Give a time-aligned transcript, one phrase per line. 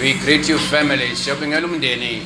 [0.00, 1.16] We greet you family.
[1.16, 2.22] Siyabongela umndeni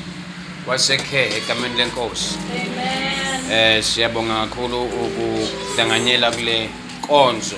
[0.66, 2.38] wasekhe egameni lenkosi.
[2.52, 3.50] Amen.
[3.52, 6.68] Eh siyabonga kakhulu ukuhlanganyela kule
[7.00, 7.56] konzo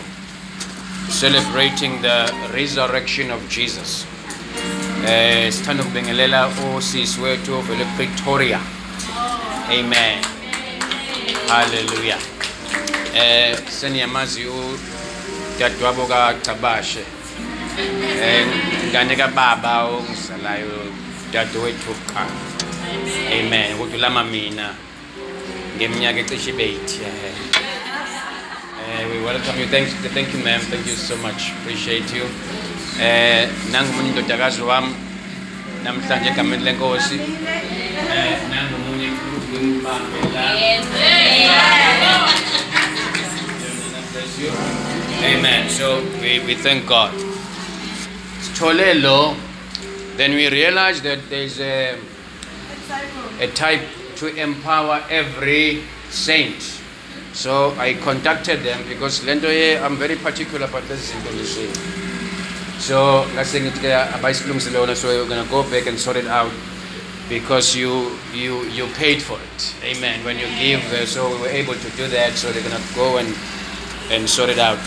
[1.21, 4.07] celebrating the resurrection of Jesus.
[5.07, 8.61] Eh sithanda ukubengelela usisi wethu vele Pretoria.
[9.71, 10.19] Amen.
[11.49, 12.19] Hallelujah.
[13.17, 17.05] Eh seniyamazi udadewabo kaCabashe.
[18.23, 18.47] Eh
[18.95, 20.87] ngane kababa ongisalayo
[21.35, 22.31] dadewethu ka.
[23.27, 23.75] Amen.
[23.75, 24.71] Ukuthi lama mina
[25.75, 27.03] ngeminyaka ecishe ibe 8
[28.87, 32.23] eh we welcome you thank thank you ma'am thank you so much appreciate you
[33.03, 34.95] eh nangumunye indodakazi wami
[35.83, 37.19] namhlanje egameni lenkosi
[38.15, 38.39] eh
[44.39, 44.51] you.
[45.25, 45.71] Amen.
[45.71, 47.34] So we, we thank God.
[48.61, 49.37] Lo,
[50.17, 51.99] then we realize that there's a,
[53.41, 53.83] a type
[54.17, 56.81] to empower every saint.
[57.33, 61.69] So I contacted them because lento I'm very particular about this condition.
[62.79, 66.53] So ngase ngithi ke abayisilungisile yona so we're gonna go back and sort it out
[67.29, 69.75] because you you you paid for it.
[69.83, 70.23] Amen.
[70.25, 72.39] When you give, uh, so we were able to do that.
[72.39, 73.35] So they're gonna go and
[74.15, 74.79] and sort it out.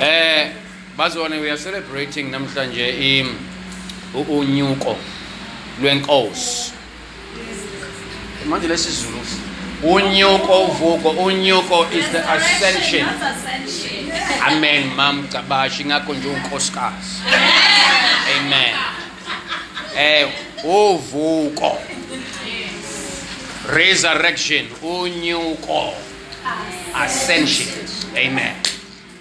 [0.00, 0.65] Eh
[0.96, 3.34] bazone we are celebrating namhlanje im
[4.14, 4.96] u- unyuko
[5.80, 6.72] lwenkosi.
[8.46, 9.18] Manje lesizulu
[9.82, 13.06] unyuko uvuko unyuko is the ascension.
[13.08, 14.12] Ascension.
[14.48, 17.20] Amen mam Cabashi ngakho nje unkosikazi.
[18.38, 18.74] Amen.
[19.98, 20.28] Eh
[20.64, 21.78] uvuko.
[23.74, 25.94] Resurrection unyuko.
[26.94, 27.68] Ascension.
[28.16, 28.54] Amen.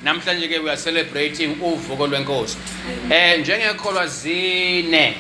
[0.06, 2.58] Namhlanje ke we are celebrating uvuko lwenkosi.
[3.10, 5.14] Eh njengekholwa zine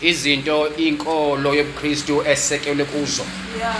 [0.00, 3.24] izinto inkolo yobuKristu esekelwe kuzo.
[3.58, 3.74] Yeah.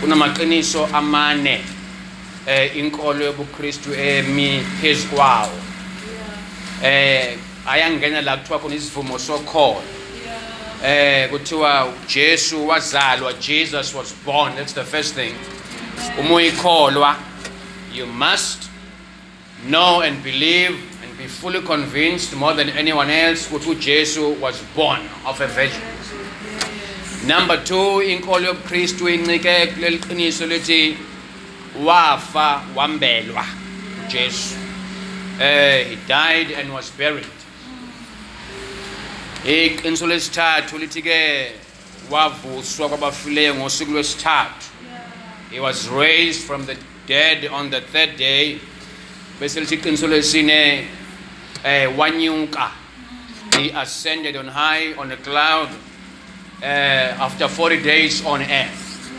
[0.00, 1.60] kunamaqiniso amane
[2.46, 5.52] eh inkolo yobuKristu emi phezukwawo
[6.82, 6.94] Yeah.
[7.30, 9.82] eh ayangena la kuthiwa khona isivumo sokholo
[10.82, 11.22] Yeah.
[11.24, 15.34] eh kuthiwa Jesu wazalwa Jesus was born that's the first thing
[16.18, 17.16] uma uyikholwa
[17.94, 18.58] you must
[19.66, 25.00] know and believe and be fully convinced more than anyone else ukuthi uJesu was born
[25.26, 25.82] of a virgin.
[27.26, 30.96] Number 2 inkolo yobuKristu incike kuleli qiniso lethi
[31.84, 33.46] wafa wambelwa
[34.06, 34.56] uJesu
[35.40, 37.26] eh he died and was buried.
[39.44, 41.52] Iqiniso lithi
[45.50, 46.76] he was raised from the
[47.06, 48.58] dead on the third day
[49.40, 50.86] bese lithi iqiniso lesine
[51.64, 52.70] eh wanyuka
[53.56, 55.68] he ascended on high on a cloud
[56.62, 59.12] uh, after 40 days on earth.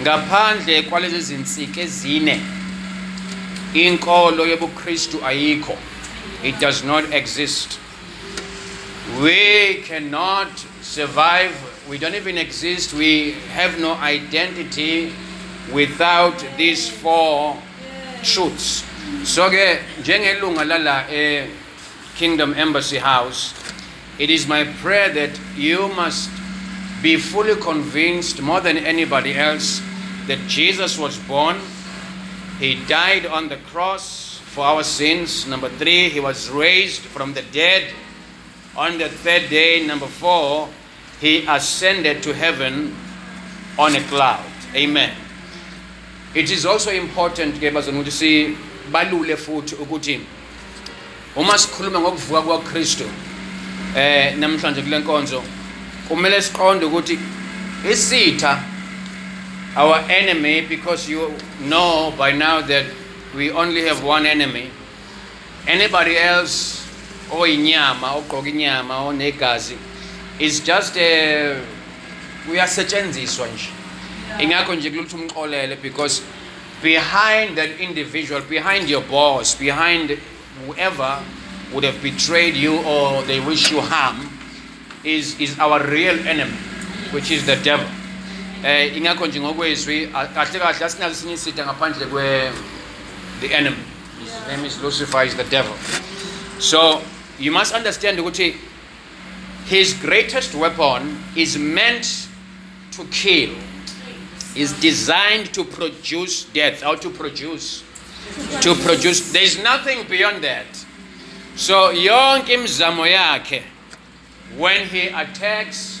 [0.00, 2.40] Ngaphandle kwalezi zinsika ezine
[3.74, 5.76] inkolo yobuKristu ayikho.
[6.44, 7.78] It does not exist.
[9.22, 11.54] We cannot survive.
[11.88, 12.92] We don't even exist.
[12.92, 15.12] We have no identity
[15.72, 17.56] without these four
[18.26, 21.46] so ke njengelunga lala e
[22.16, 23.54] Kingdom Embassy House
[24.18, 26.30] it is my prayer that you must
[27.02, 29.82] be fully convinced more than anybody else
[30.26, 31.60] that Jesus was born.
[32.58, 35.46] He died on the cross for our sins.
[35.46, 37.92] Number 3 he was raised from the dead.
[38.74, 40.68] On the third day number 4
[41.20, 42.96] he ascended to heaven
[43.78, 44.50] on a cloud.
[44.74, 45.25] Amen
[46.36, 50.20] it is also important ke bazona ukuthi sibalule futhi ukuthi
[51.36, 53.04] uma sikhuluma ngokuvuka kwaKristu
[53.96, 55.42] eh namhlanje kule nkonzo
[56.08, 57.18] kumele siqonde ukuthi
[57.92, 58.62] isitha
[59.76, 62.86] our enemy because you know by now that
[63.36, 64.70] we only have one enemy.
[65.66, 66.82] Anybody else
[67.30, 69.76] oyinyama ogqoka inyama onegazi
[70.38, 71.60] is just a
[72.50, 73.75] uyasetshenziswa nje.
[74.38, 76.22] Ingakho nje kulutho umxolele because
[76.82, 80.18] behind that individual behind your boss behind
[80.66, 81.18] whoever
[81.72, 84.30] would have betrayed you or they wish you harm
[85.04, 86.56] is is our real enemy
[87.12, 87.88] which is the devil.
[88.64, 92.52] Eh ingakho nje ngokwezwi kahle kahle asinazo sinye isitha ngaphandle kwe
[93.40, 93.76] the enemy.
[94.20, 95.76] His name is lucifer is the devil.
[96.58, 97.02] So
[97.38, 98.54] you must understand ukuthi
[99.66, 102.28] his greatest weapon is meant
[102.96, 103.50] to kill
[104.56, 107.82] is designed to produce death or to produce
[108.60, 110.66] to produce there's nothing beyond that
[111.54, 113.06] so yonke imizamo
[114.56, 116.00] when he attacks,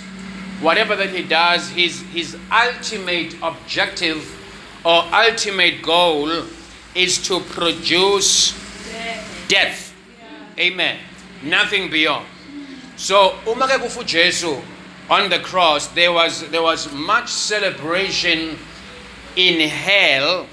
[0.60, 4.32] whatever that he does, his, his ultimate objective
[4.84, 6.30] or ultimate goal
[6.94, 8.52] is to produce
[8.90, 9.44] Death.
[9.48, 9.94] death.
[10.56, 10.64] Yeah.
[10.64, 10.98] Amen.
[11.42, 12.26] Nothing beyond.
[12.96, 14.62] So uma ke kufa uJesu
[15.08, 18.58] on the cross there was there was much celebration
[19.36, 20.46] in hell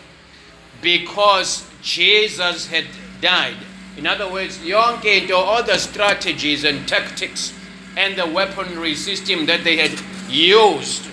[0.82, 2.86] because Jesus had
[3.22, 3.58] died.
[3.98, 7.54] In other words, yonke into all the strategies and tactics
[7.96, 9.92] and the weaponry system that they had
[10.30, 11.08] used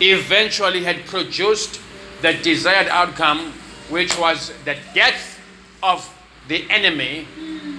[0.00, 1.80] eventually had produced
[2.22, 3.52] the desired outcome,
[3.88, 5.40] which was the death
[5.82, 6.12] of
[6.48, 7.26] the enemy,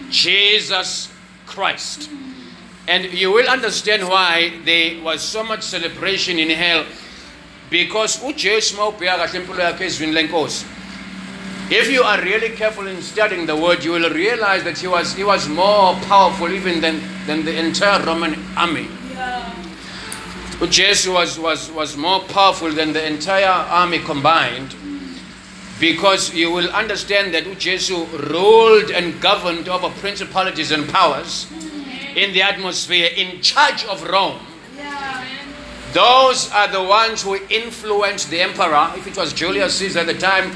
[0.10, 1.12] Jesus
[1.46, 2.10] Christ.
[2.88, 6.86] And you will understand why there was so much celebration in hell.
[7.70, 10.66] Because uJesu mawubheka kahle impilo yakhe ezwini lenkosi.
[11.70, 15.14] If you are really careful in studying the word you will realize that he was
[15.14, 18.88] he was more powerful even than than the entire Roman army.
[19.14, 19.52] Yeah.
[20.60, 24.74] uJesu was was was more powerful than the entire army combined.
[25.78, 31.48] Because you will understand that uJesu ruled and governed over principalities and powers
[32.18, 34.40] in the atmosphere in charge of Rome
[34.76, 35.24] Yeah.
[35.94, 38.92] Those are the ones who influenced the emperor.
[38.98, 40.52] If it was Julius Caesar at the time,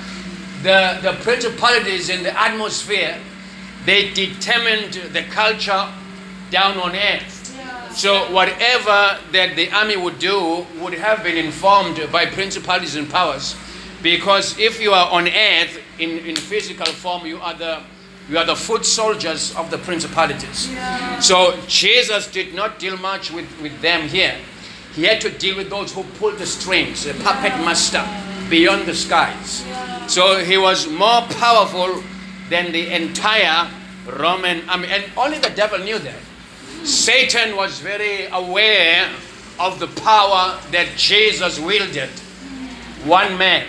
[0.61, 3.17] the, the principalities in the atmosphere,
[3.85, 5.87] they determined the culture
[6.51, 7.55] down on earth.
[7.57, 7.89] Yeah.
[7.91, 13.55] So whatever that the army would do would have been informed by principalities and powers.
[14.03, 17.81] Because if you are on earth in, in physical form, you are the
[18.29, 20.71] you are the foot soldiers of the principalities.
[20.71, 21.19] Yeah.
[21.19, 24.35] So Jesus did not deal much with, with them here.
[24.93, 28.05] He had to deal with those who pulled the strings, the puppet master
[28.49, 29.65] beyond the skies.
[29.65, 30.07] Yeah.
[30.07, 32.03] So he was more powerful
[32.49, 33.69] than the entire
[34.17, 34.87] Roman army.
[34.89, 36.19] And only the devil knew that.
[36.83, 39.09] Satan was very aware
[39.59, 42.09] of the power that Jesus wielded.
[43.05, 43.67] One man.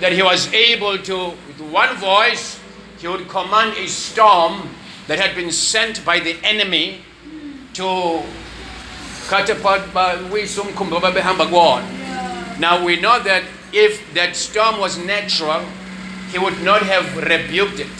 [0.00, 2.58] That he was able to, with one voice,
[3.02, 4.68] he would command a storm
[5.08, 7.00] that had been sent by the enemy
[7.74, 8.22] to
[9.28, 9.82] catapult
[11.82, 12.56] Yeah.
[12.60, 15.64] now we know that if that storm was natural,
[16.30, 17.96] he would not have rebuked it.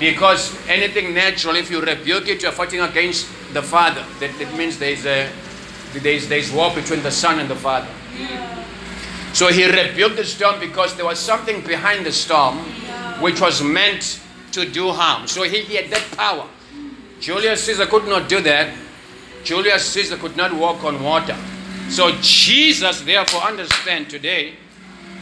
[0.00, 4.04] Because anything natural, if you rebuke it, you're fighting against the Father.
[4.20, 5.30] That, that means there's a
[5.94, 7.88] there's, there's war between the Son and the Father.
[8.18, 8.64] Yeah.
[9.32, 12.58] So he rebuked the storm because there was something behind the storm.
[13.20, 14.20] Which was meant
[14.52, 15.26] to do harm.
[15.26, 16.46] So he, he had that power.
[17.20, 18.74] Julius Caesar could not do that.
[19.44, 21.36] Julius Caesar could not walk on water.
[21.88, 24.54] So Jesus, therefore, understand today,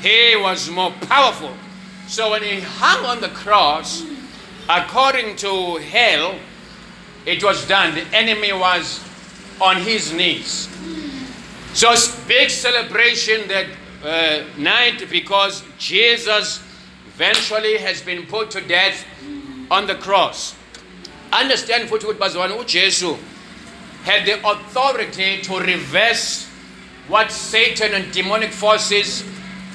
[0.01, 1.53] he was more powerful.
[2.07, 4.05] So when he hung on the cross,
[4.69, 6.37] according to hell,
[7.27, 7.95] it was done.
[7.95, 9.01] The enemy was
[9.61, 10.69] on his knees.
[11.75, 11.95] So
[12.27, 13.67] big celebration that
[14.05, 16.63] uh, night because Jesus
[17.15, 19.05] eventually has been put to death
[19.71, 20.55] on the cross.
[21.33, 23.19] Understand futhi ukuthi bazalwane uJesu
[24.05, 26.49] had the authority to reverse
[27.09, 29.25] what Satan and demonic forces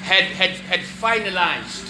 [0.01, 1.87] had, had, had finalized.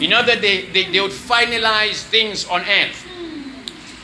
[0.00, 3.06] You know that they, they, they would finalize things on earth.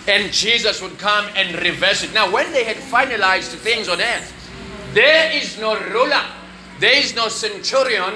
[0.08, 2.12] And Jesus would come and reverse it.
[2.12, 4.32] Now, when they had finalized things on earth,
[4.94, 6.24] there is no ruler,
[6.80, 8.14] there is no centurion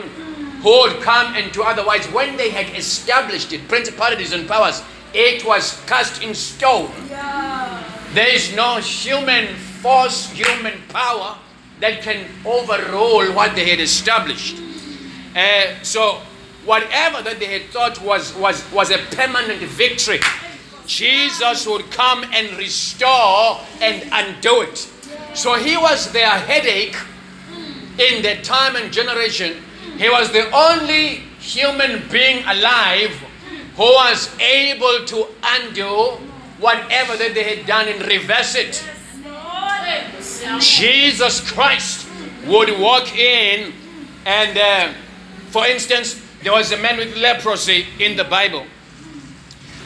[0.67, 2.07] who would come and do otherwise.
[2.07, 4.83] When they had established it, principalities and powers,
[5.15, 6.91] it was cast in stone.
[7.09, 7.85] Yeah.
[8.15, 11.39] There is no human force, human power
[11.79, 14.61] that can overrule what they had established.
[15.37, 16.21] Uh, so,
[16.65, 20.19] whatever that they had thought was, was, was a permanent victory,
[20.85, 24.79] Jesus would come and restore and undo it.
[25.33, 26.97] So, he was their headache
[28.01, 29.63] in that time and generation.
[29.99, 33.11] He was the only human being alive
[33.77, 36.19] who was able to undo
[36.59, 38.83] whatever that they had done and reverse it.
[40.61, 42.09] Jesus Christ
[42.47, 43.73] would walk in,
[44.25, 44.93] and uh,
[45.49, 48.67] for instance, there was a man with leprosy in the Bible.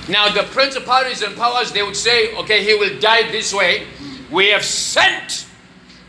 [0.09, 3.87] Now, the principalities and powers they would say, okay, he will die this way.
[4.31, 5.47] We have sent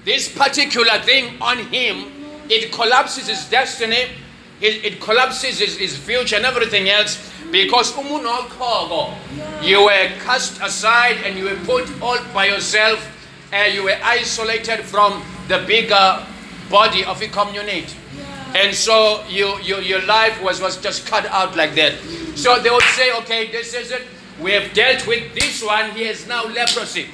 [0.05, 2.20] this particular thing on him.
[2.51, 4.11] It collapses his destiny,
[4.59, 11.15] it, it collapses his, his future and everything else because umuntu you were cast aside
[11.23, 12.99] and you were put all by yourself
[13.53, 16.25] and you were isolated from the bigger
[16.69, 17.95] body of a community.
[18.53, 21.93] And so you, you, your life was, was just cut out like that.
[22.35, 24.03] So they would say, okay, this is it.
[24.41, 25.91] We have dealt with this one.
[25.91, 27.07] He has now leprosy.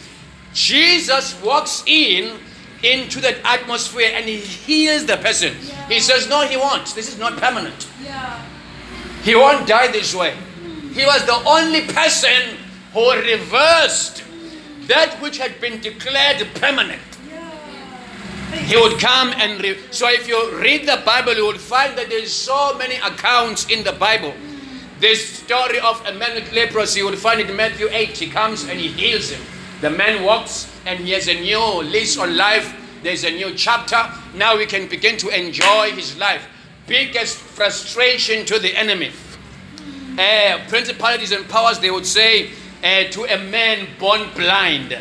[0.53, 2.39] Jesus walks in
[2.83, 5.55] into that atmosphere and he heals the person.
[5.89, 6.85] He says, No, he won't.
[6.95, 7.87] This is not permanent.
[8.03, 8.43] Yeah.
[9.23, 10.35] He won't die this way.
[10.93, 12.57] He was the only person
[12.93, 14.23] who reversed
[14.87, 17.01] that which had been declared permanent.
[18.53, 22.09] He would come and re- so if you read the Bible, you will find that
[22.09, 24.33] there's so many accounts in the Bible.
[24.99, 28.17] This story of a man with leprosy, you will find it in Matthew 8.
[28.17, 29.41] He comes and he heals him.
[29.81, 32.73] The man walks and he has a new lease on life.
[33.03, 34.09] There's a new chapter.
[34.35, 36.47] Now we can begin to enjoy his life.
[36.87, 39.11] Biggest frustration to the enemy.
[40.17, 42.49] Uh, principalities and powers, they would say
[42.83, 44.99] uh, to a man born blind, uh,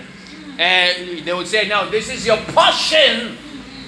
[0.58, 3.38] they would say, Now, this is your portion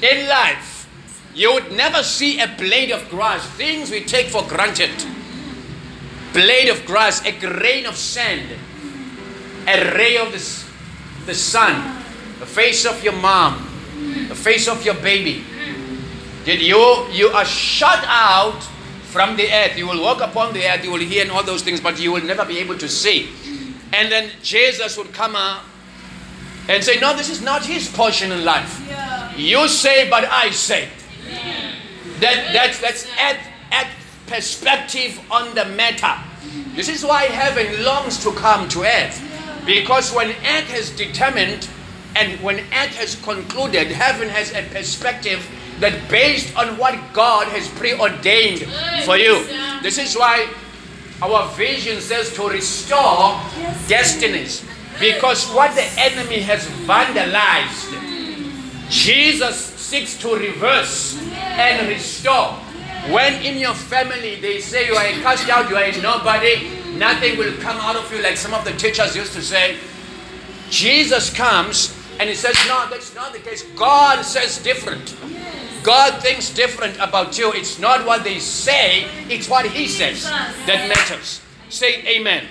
[0.01, 0.89] in life.
[1.35, 4.91] You would never see a blade of grass, things we take for granted.
[6.33, 8.49] Blade of grass, a grain of sand,
[9.67, 10.68] a ray of the,
[11.29, 12.03] the sun,
[12.41, 13.63] the face of your mom,
[14.29, 15.45] the face of your baby.
[16.45, 18.67] Did you you are shut out
[19.09, 19.77] from the earth.
[19.77, 22.13] You will walk upon the earth, you will hear and all those things, but you
[22.13, 23.29] will never be able to see.
[23.93, 25.63] And then Jesus would come out
[26.69, 28.85] and say, No, this is not his portion in life.
[28.87, 29.35] Yeah.
[29.35, 30.89] You say, but I say.
[32.21, 33.39] That that's that's add
[33.71, 33.87] add
[34.27, 36.15] perspective on the matter.
[36.75, 39.28] This is why heaven longs to come to earth.
[39.69, 41.69] Because when earth has determined
[42.17, 45.47] and when earth has concluded, heaven has a perspective
[45.81, 48.65] that based on what God has preordained
[49.05, 49.45] for you.
[49.83, 50.49] This is why
[51.21, 53.39] our vision says to restore
[53.89, 54.65] destinies.
[54.99, 58.89] Because what the enemy has vandalized, hmm.
[58.89, 61.21] Jesus seeks to reverse
[61.61, 62.59] and restore.
[63.13, 66.69] When in your family they say you are a cast out, you are a nobody,
[66.97, 69.77] nothing will come out of you, like some of the teachers used to say.
[70.71, 73.63] Jesus comes and he says, No, that's not the case.
[73.77, 75.17] God says different.
[75.83, 77.53] God thinks different about you.
[77.53, 81.41] It's not what they say, it's what He says that matters.
[81.71, 82.47] Say amen.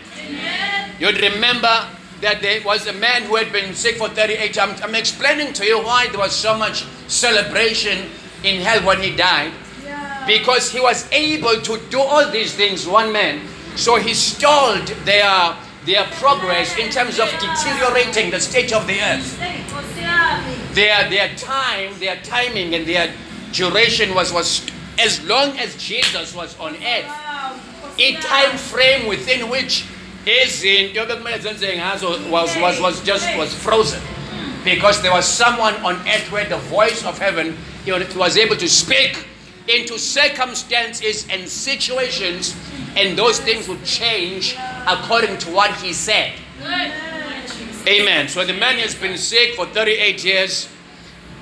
[0.99, 1.87] You'd remember
[2.21, 5.65] that there was a man who had been sick for 38 I'm, I'm explaining to
[5.65, 8.09] you why there was so much celebration
[8.43, 9.53] in hell when he died.
[10.27, 13.47] Because he was able to do all these things, one man.
[13.75, 15.55] So he stalled their,
[15.85, 19.39] their progress in terms of deteriorating the state of the earth.
[20.73, 23.13] Their, their time, their timing, and their
[23.51, 24.65] duration was, was
[24.99, 27.11] as long as Jesus was on earth.
[27.99, 29.85] A time frame within which
[30.25, 34.01] izinto bekumele was, was, was just was frozen
[34.63, 37.55] because there was someone on earth where the voice of heaven
[37.85, 39.25] know, was able to speak
[39.67, 42.55] into circumstances and situations
[42.95, 44.55] and those things will change
[44.87, 46.33] according to what he said
[47.87, 50.69] amen so the man has been sick for 38 years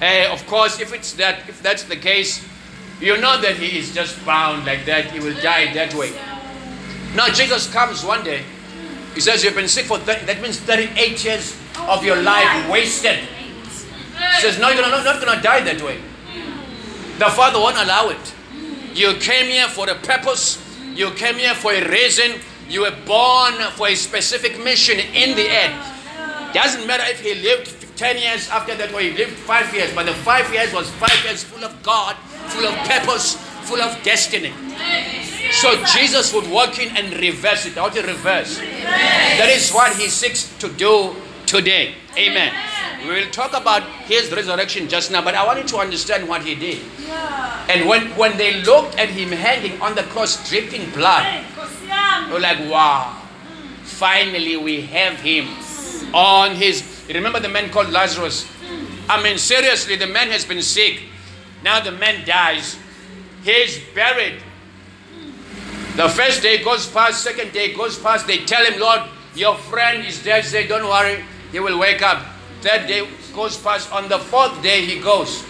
[0.01, 2.45] uh, of course if it's that if that's the case
[2.99, 6.11] you know that he is just bound like that he will die that way
[7.15, 8.43] now Jesus comes one day.
[9.13, 13.19] He says you've been sick for 30, that means 38 years of your life wasted.
[13.19, 15.97] He says no, you're not, not going to die that way.
[17.17, 18.33] The Father won't allow it.
[18.93, 20.59] You came here for a purpose.
[20.93, 22.39] You came here for a reason.
[22.67, 25.73] You were born for a specific mission in the end.
[26.53, 30.05] Doesn't matter if he lived 10 years after that or he lived 5 years, but
[30.05, 32.15] the 5 years was 5 years full of God,
[32.47, 34.53] full of purpose, full of destiny.
[35.51, 37.73] So Jesus would walk in and reverse it.
[37.75, 38.59] How to reverse?
[38.59, 41.95] That is what he seeks to do today.
[42.17, 42.51] Amen.
[43.07, 46.43] We will talk about his resurrection just now, but I want you to understand what
[46.43, 46.81] he did.
[47.05, 47.67] Yeah.
[47.69, 51.43] And when, when they looked at him hanging on the cross, dripping blood,
[52.25, 53.21] they were like, wow,
[53.83, 55.47] finally we have him
[56.13, 56.83] on his.
[57.07, 58.45] Remember the man called Lazarus?
[58.45, 59.11] Hmm.
[59.11, 61.03] I mean, seriously, the man has been sick.
[61.63, 62.77] Now the man dies.
[63.43, 64.41] He's buried.
[65.13, 65.97] Hmm.
[65.97, 68.25] The first day goes past, second day goes past.
[68.25, 69.01] They tell him, Lord,
[69.35, 70.45] your friend is dead.
[70.45, 72.25] Say, don't worry, he will wake up.
[72.61, 73.91] Third day goes past.
[73.91, 75.43] On the fourth day, he goes.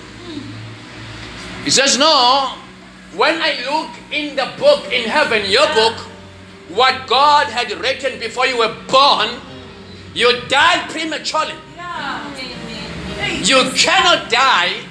[1.63, 2.53] He says, No,
[3.15, 5.97] when I look in the book in heaven, your book,
[6.69, 9.29] what God had written before you were born,
[10.13, 11.55] you died prematurely.
[13.41, 14.83] You cannot die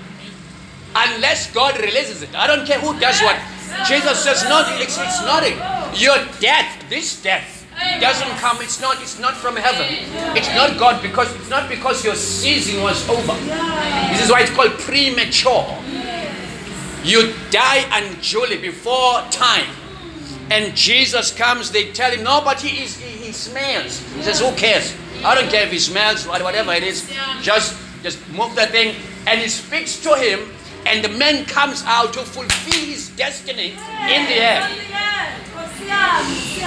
[0.94, 2.34] unless God releases it.
[2.34, 3.38] I don't care who does what.
[3.86, 5.56] Jesus says, no, it's, it's not it.
[6.00, 7.63] Your death, this death,
[8.00, 8.58] doesn't come.
[8.60, 9.00] It's not.
[9.02, 9.86] It's not from heaven.
[10.36, 13.34] It's not God because it's not because your season was over.
[14.10, 15.64] This is why it's called premature.
[17.02, 19.68] You die unduly before time.
[20.50, 23.98] and Jesus comes, they tell him, no, but he, is, he, he smells.
[24.14, 24.94] He says, who cares?
[25.24, 27.10] I don't care if he smells, what- whatever it is.
[27.40, 28.94] Just, just move the thing.
[29.26, 30.40] And he speaks to him,
[30.84, 33.70] and the man comes out to fulfill his destiny
[34.12, 34.68] in the air.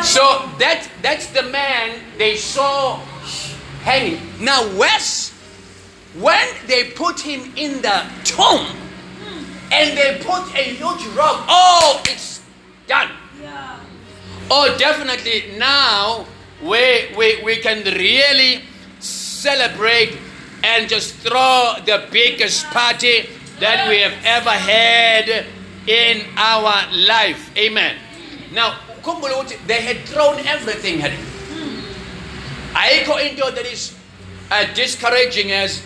[0.04, 2.98] So that that's the man they saw
[3.84, 4.22] hanging.
[4.40, 5.32] Now Wes,
[6.20, 8.66] when they put him in the tomb
[9.72, 12.42] and they put a huge rock, oh, it's
[12.88, 13.12] done.
[13.42, 13.80] Yeah.
[14.50, 16.26] Oh, definitely now
[16.62, 18.62] we, we, we can really
[19.00, 20.18] celebrate
[20.64, 25.46] and just throw the biggest party that we have ever had
[25.88, 27.56] in our life.
[27.58, 27.98] Amen.
[28.54, 28.80] Now,
[29.68, 31.26] they had thrown everything at him.
[32.74, 33.96] Ayikho into that is
[34.52, 35.82] uh, discouraging as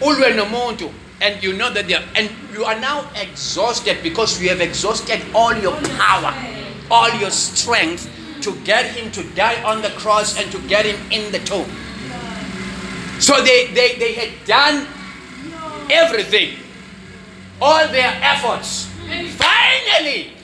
[0.00, 4.48] ulwe nomuntu and you know that they are, and you are now exhausted because you
[4.48, 6.34] have exhausted all your power,
[6.90, 8.08] all your strength
[8.42, 11.68] to get him to die on the cross and to get him in the tomb.
[13.18, 14.86] So they, they, they had done
[15.90, 16.58] everything,
[17.60, 18.86] all their efforts.
[19.40, 20.35] Finally,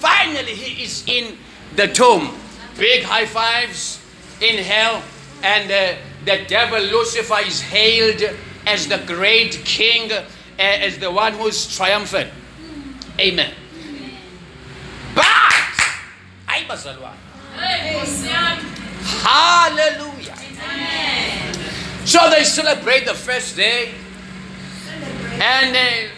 [0.00, 1.36] finally, he is in
[1.76, 2.34] the tomb.
[2.78, 4.00] Big high fives
[4.40, 5.02] in hell,
[5.42, 8.22] and uh, the devil Lucifer is hailed
[8.66, 10.24] as the great king, uh,
[10.58, 12.30] as the one who's triumphant.
[13.18, 13.52] Amen.
[15.14, 15.24] But,
[16.48, 17.16] ay bazalwane.
[19.22, 20.36] Hallelujah.
[22.04, 23.90] So they celebrate the first day,
[25.40, 26.08] and uh,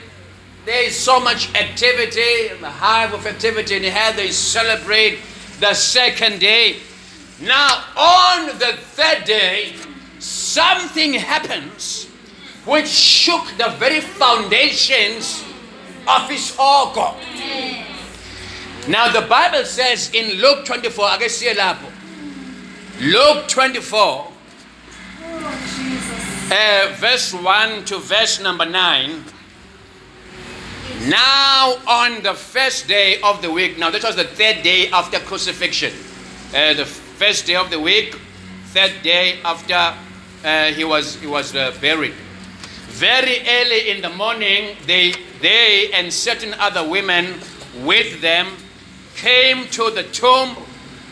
[0.70, 4.14] there is so much activity, the hive of activity in head.
[4.14, 5.18] They celebrate
[5.58, 6.76] the second day.
[7.42, 9.74] Now, on the third day,
[10.20, 12.06] something happens
[12.64, 15.42] which shook the very foundations
[16.06, 17.16] of his orgo.
[18.86, 21.90] Now, the Bible says in Luke 24, I guess here, lapho.
[23.00, 24.32] Luke 24,
[26.52, 29.24] uh, verse 1 to verse number 9.
[31.08, 35.18] Now, on the first day of the week, now that was the third day after
[35.18, 35.92] crucifixion.
[36.54, 38.16] Uh, the first day of the week,
[38.72, 39.94] third day after
[40.44, 42.12] uh, he was, he was uh, buried.
[42.88, 47.40] Very early in the morning, they, they and certain other women
[47.82, 48.48] with them
[49.16, 50.56] came to the tomb,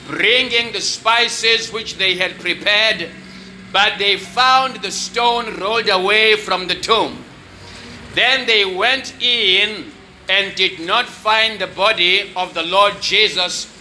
[0.07, 3.11] bringing the spices which they had prepared,
[3.73, 7.25] but they found the stone rolled away from the tomb.
[8.19, 9.93] Then they went in
[10.29, 13.73] and did not find the body of the Lord Jesus.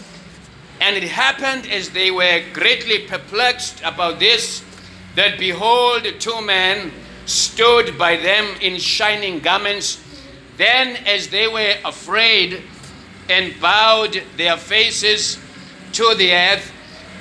[0.79, 4.63] And it happened as they were greatly perplexed about this,
[5.15, 6.91] that behold, two men
[7.25, 10.03] stood by them in shining garments.
[10.55, 12.61] Then, as they were afraid
[13.31, 15.39] and bowed their faces
[15.93, 16.71] to the earth,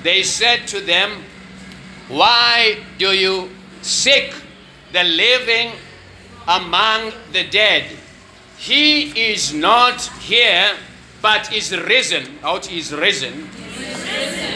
[0.02, 1.24] they said to them,
[2.08, 3.48] Why do you
[3.80, 4.34] seek
[4.92, 5.72] the living
[6.46, 7.84] among the dead?
[8.58, 10.76] He is not here,
[11.20, 12.38] but is risen.
[12.42, 13.48] Out is risen.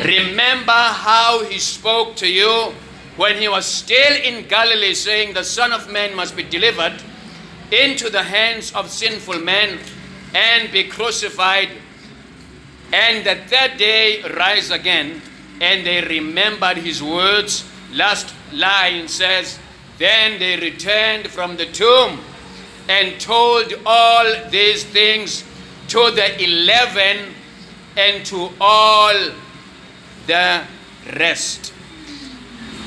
[0.05, 2.72] Remember how he spoke to you
[3.16, 7.03] when he was still in Galilee, saying, The Son of Man must be delivered
[7.70, 9.79] into the hands of sinful men
[10.35, 11.68] and be crucified,
[12.92, 15.20] and the third day rise again.
[15.61, 17.64] And they remembered his words.
[17.92, 19.59] Last line says,
[20.00, 22.20] Then they returned from the tomb
[22.88, 25.44] and told all these things
[25.88, 27.34] to the eleven
[27.98, 29.14] and to all
[30.26, 30.62] the
[31.16, 31.74] rest.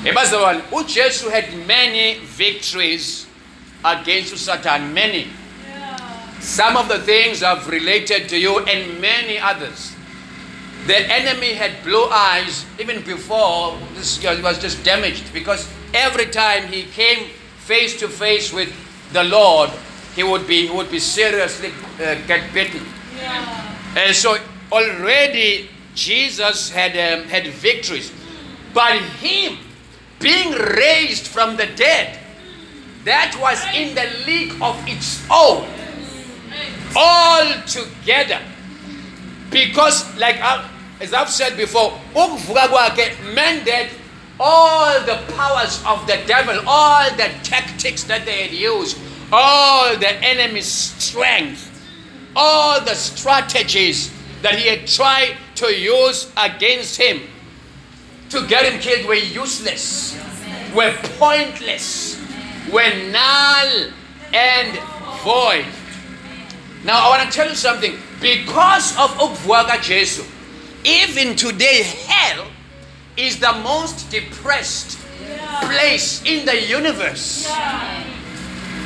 [0.03, 3.27] Ebazalwane, uJesu had many victories
[3.85, 5.27] against Satan, many.
[6.39, 9.92] Some of the things I've related to you and many others.
[10.85, 16.83] The enemy had blue eyes even before this was just damaged because every time he
[16.83, 18.69] came face to face with
[19.13, 19.69] the Lord,
[20.15, 22.81] he would be he would be seriously uh, get bitten.
[23.95, 24.37] And so
[24.71, 28.11] already Jesus had um, had victories,
[28.73, 29.57] but him
[30.19, 32.19] being raised from the dead,
[33.03, 35.67] that was in the league of its own,
[36.95, 38.39] all together.
[39.49, 40.67] Because, like I,
[40.99, 42.95] as I've said before, ukuvuka
[43.65, 43.89] that
[44.39, 48.97] all the powers of the devil, all the tactics that they had used,
[49.31, 51.69] all the enemy's strength,
[52.35, 57.21] all the strategies that he had tried to use against him
[58.29, 60.17] to get him killed were useless,
[60.75, 62.19] were pointless,
[62.71, 63.91] were null
[64.33, 64.79] and
[65.23, 65.65] void.
[66.83, 67.95] Now I want to tell you something.
[68.19, 70.23] Because of ukuvuka Jesu,
[70.83, 72.47] Even today, hell
[73.15, 74.99] is the most depressed
[75.61, 77.51] place in the universe.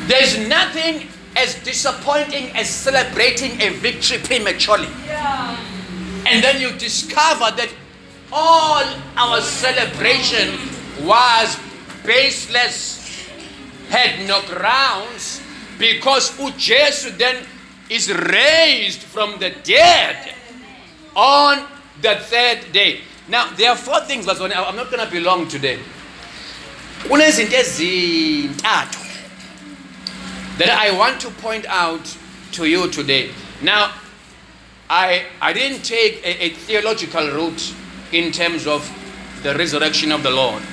[0.08, 4.90] There's nothing as disappointing as celebrating a victory prematurely.
[6.26, 7.70] And then you discover that
[8.32, 8.84] all
[9.16, 10.60] our celebration
[11.04, 11.58] was
[12.06, 13.28] baseless,
[13.90, 15.42] had no grounds,
[15.80, 17.46] because uJesu then
[17.90, 20.34] is raised from the dead
[21.16, 21.66] on
[22.02, 23.02] the third day.
[23.28, 25.80] Now, there are four things, but I'm not going to be long today.
[27.04, 29.08] Kunezinto ezintathu
[30.58, 32.18] that I want to point out
[32.54, 33.32] to you today.
[33.62, 33.92] Now,
[34.90, 37.74] I, I didn't take a, a theological route
[38.12, 38.90] in terms of
[39.44, 40.64] the resurrection of the Lord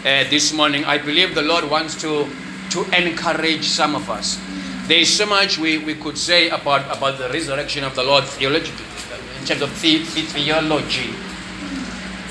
[0.00, 0.84] uh, this morning.
[0.84, 2.28] I believe the Lord wants to,
[2.70, 4.38] to encourage some of us.
[4.86, 8.24] There is so much we, we could say about, about the resurrection of the Lord
[8.24, 8.84] theologically,
[9.40, 11.12] in terms of the, the theology,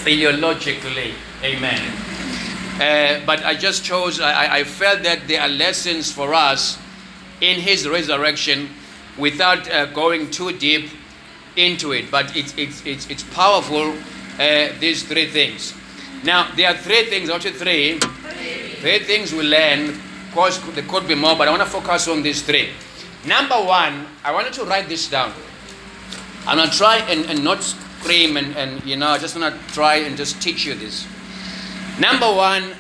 [0.04, 1.14] theologically.
[1.44, 1.92] Amen.
[2.76, 6.78] Uh, but I just chose, I, I felt that there are lessons for us
[7.42, 8.70] in his resurrection
[9.18, 10.92] without uh, going too deep
[11.56, 12.10] into it.
[12.12, 13.96] But it's, it's, it's, it's powerful,
[14.40, 15.74] uh, these three things.
[16.24, 19.90] Now, there are three things, actually three, three things we learn.
[19.90, 22.70] Of course, there could be more, but I want to focus on these three.
[23.26, 25.34] Number one, I wanted to write this down.
[26.46, 29.54] I'm going to try and, and not scream and, and, you know, I just want
[29.54, 31.06] to try and just teach you this.
[32.00, 32.74] Number one,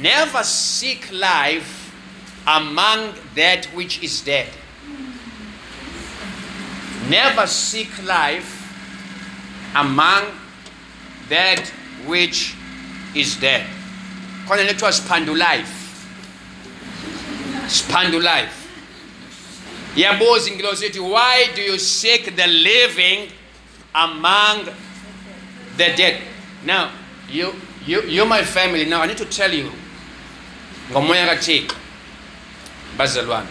[0.00, 1.92] never seek life
[2.46, 4.48] among that which is dead.
[7.08, 8.62] Never seek life
[9.74, 10.24] among
[11.28, 11.66] that
[12.06, 12.54] which
[13.14, 13.66] is dead.
[14.46, 15.74] khona into ekuthiwa siphandu life
[17.68, 18.65] siphandu life
[19.96, 23.30] yabuza ingilosi sithi why do you seek the living
[23.94, 24.64] among
[25.76, 26.20] the dead?
[26.64, 26.90] Now
[27.30, 27.54] you,
[27.86, 29.70] you, you my family now i need to tell you.
[32.96, 33.46] Bazalwane.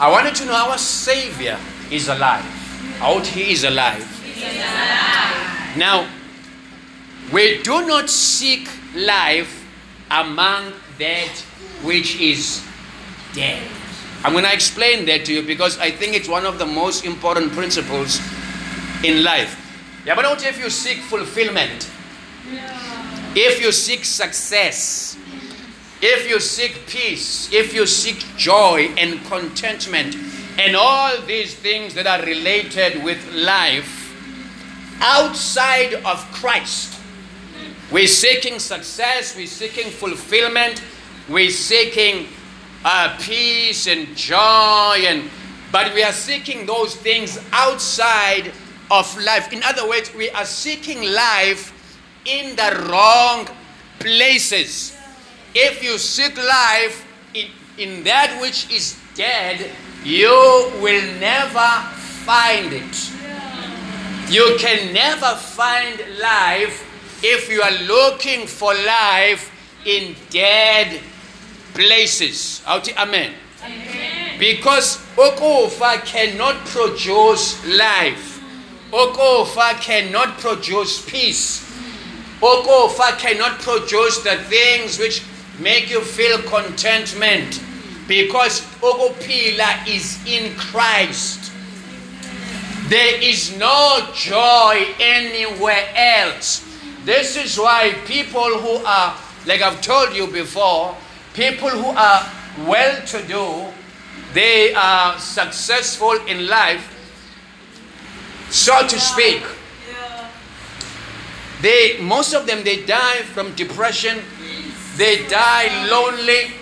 [0.00, 1.58] I want you to know our savior
[1.90, 2.44] is alive.
[3.00, 4.06] Out he is alive.
[5.76, 6.06] Now
[7.32, 9.64] we do not seek life
[10.10, 11.32] among that
[11.82, 12.62] which is
[13.34, 13.62] dead.
[14.24, 17.04] I'm going to explain that to you because I think it's one of the most
[17.04, 18.20] important principles
[19.02, 19.58] in life.
[20.06, 21.90] Yeah, but not if you seek fulfillment,
[23.34, 25.16] if you seek success,
[26.00, 30.16] if you seek peace, if you seek joy and contentment,
[30.58, 34.14] and all these things that are related with life
[35.00, 37.00] outside of Christ,
[37.90, 40.82] we're seeking success, we're seeking fulfillment,
[41.28, 42.26] we're seeking
[42.84, 45.30] uh, peace and joy, and
[45.70, 48.52] but we are seeking those things outside
[48.90, 49.52] of life.
[49.52, 51.72] In other words, we are seeking life
[52.26, 53.48] in the wrong
[53.98, 54.96] places.
[55.54, 59.70] If you seek life in, in that which is dead,
[60.04, 60.28] you
[60.80, 61.68] will never
[62.26, 63.10] find it.
[64.30, 66.88] You can never find life
[67.22, 69.50] if you are looking for life
[69.86, 71.00] in dead
[71.74, 72.62] places.
[72.66, 73.32] Amen.
[73.62, 74.38] Amen.
[74.38, 78.40] Because ukufa cannot produce life.
[78.92, 81.62] Ukufa cannot produce peace.
[82.40, 85.22] Ukufa cannot produce the things which
[85.60, 87.62] make you feel contentment.
[88.08, 91.52] Because ukupila is in Christ.
[92.88, 96.68] There is no joy anywhere else.
[97.04, 100.94] This is why people who are, like I've told you before,
[101.34, 102.30] people who are
[102.66, 103.66] well to do,
[104.34, 106.88] they are successful in life,
[108.50, 109.42] so to speak.
[111.60, 114.18] They, most of them, they die from depression,
[114.96, 116.52] they die lonely,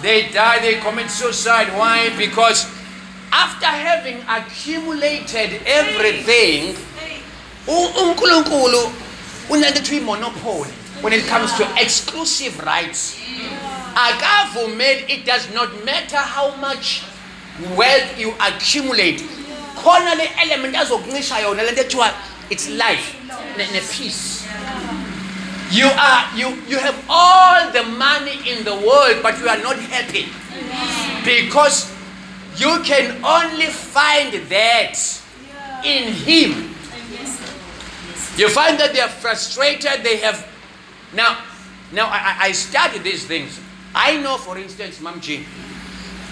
[0.00, 1.68] they die, they commit suicide.
[1.76, 2.16] Why?
[2.16, 2.64] Because
[3.30, 6.74] after having accumulated everything,
[10.00, 13.20] monopoly when it comes to exclusive rights.
[13.98, 17.02] Akavumeli it does not matter how much
[17.74, 19.20] wealth you accumulate.
[19.74, 22.14] Khona le element azokuncisha
[22.50, 23.16] it's life
[23.56, 24.46] ne- ne-peace.
[25.72, 29.76] You are you you have all the money in the world but you are not
[29.76, 30.26] happy
[31.24, 31.92] because
[32.56, 34.94] you can only find that
[35.84, 36.74] in him.
[38.36, 40.46] You find that they are frustrated, they have
[41.12, 41.36] now
[41.92, 43.58] now I- I study these things.
[43.94, 45.44] I know for instance, Mam G,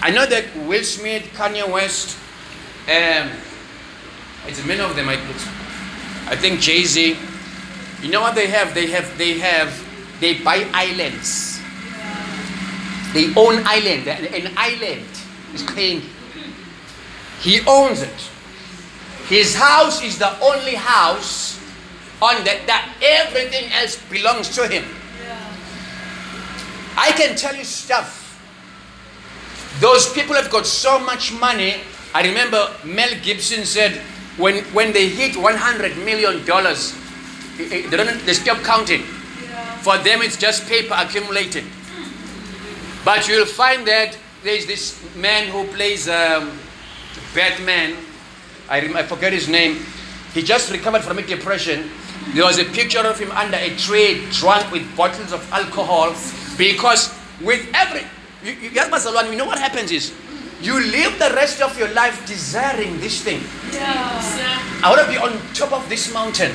[0.01, 2.17] I know that Will Smith, Kanye West,
[2.87, 3.29] um,
[4.47, 5.35] it's many of them I put.
[6.31, 7.17] I think Jay Z.
[8.01, 8.73] You know what they have?
[8.73, 9.73] They have they have
[10.19, 11.59] they buy islands.
[13.13, 14.07] They own island.
[14.07, 15.07] An island
[15.53, 16.03] is claimed.
[17.41, 18.29] He owns it.
[19.27, 21.59] His house is the only house
[22.21, 24.85] on that that everything else belongs to him.
[26.97, 28.25] I can tell you stuff.
[29.79, 31.75] Those people have got so much money.
[32.13, 34.01] I remember Mel Gibson said
[34.37, 36.95] when when they hit 100 million dollars,
[37.57, 39.03] they don't they stop counting.
[39.81, 41.65] For them, it's just paper accumulating.
[43.05, 46.51] But you'll find that there's this man who plays um,
[47.33, 47.95] Batman.
[48.69, 49.85] I, rem- I forget his name.
[50.33, 51.89] He just recovered from a depression.
[52.33, 56.13] There was a picture of him under a tree, drunk with bottles of alcohol,
[56.57, 58.01] because with every
[58.43, 60.13] you, you, yes, Pastor Luan, you know what happens is
[60.61, 63.41] you live the rest of your life desiring this thing.
[63.71, 64.81] Yeah.
[64.83, 66.51] I want to be on top of this mountain.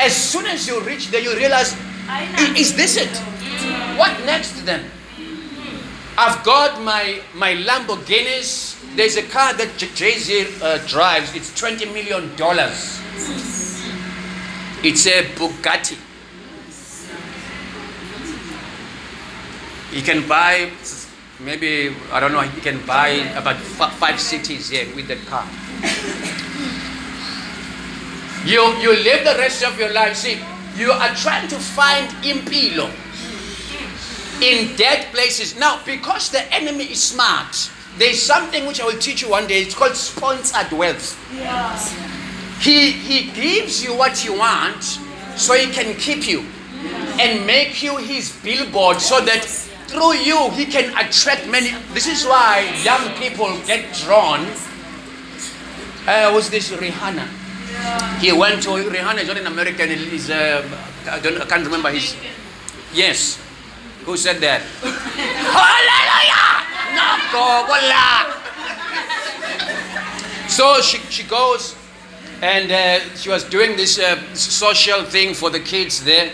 [0.00, 1.76] As soon as you reach there, you realize,
[2.08, 3.10] "I- is this it?
[3.96, 4.90] What next then?
[6.16, 8.78] I've got my, my Lamborghinis.
[8.94, 11.34] There's a car that Jay Z uh, drives.
[11.34, 12.30] It's $20 million.
[14.84, 15.96] It's a Bugatti.
[19.94, 20.72] He can buy
[21.38, 25.46] maybe, I don't know, he can buy about five cities here with that car.
[28.44, 30.16] You, you live the rest of your life.
[30.16, 30.40] See,
[30.76, 32.90] you are trying to find impilo
[34.42, 35.56] in dead places.
[35.56, 39.62] Now, because the enemy is smart, there's something which I will teach you one day.
[39.62, 41.16] It's called sponsored wealth.
[42.60, 44.82] He, he gives you what you want
[45.36, 46.44] so he can keep you
[47.20, 49.46] and make you his billboard so that
[49.86, 51.70] through you he can attract many.
[51.92, 54.46] This is why young people get drawn.
[56.06, 57.26] Uh, who's this Rihanna?
[58.20, 59.88] He went to Rihanna is not an American.
[59.90, 60.62] He's uh,
[61.10, 62.16] I, don't, I can't remember his.
[62.92, 63.40] Yes,
[64.04, 64.62] who said that?
[64.82, 66.04] Hallelujah!
[70.48, 71.74] So she, she goes
[72.40, 76.30] and uh, she was doing this uh, social thing for the kids there,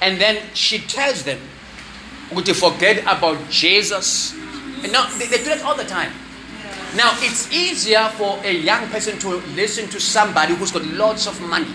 [0.00, 1.40] and then she tells them,
[2.32, 4.34] "Would you forget about Jesus?"
[4.82, 6.12] And no, they, they do that all the time.
[6.96, 11.38] Now it's easier for a young person to listen to somebody who's got lots of
[11.42, 11.68] money.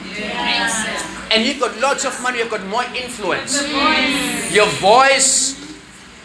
[1.32, 3.62] And you've got lots of money, you've got more influence.
[4.52, 5.56] Your voice,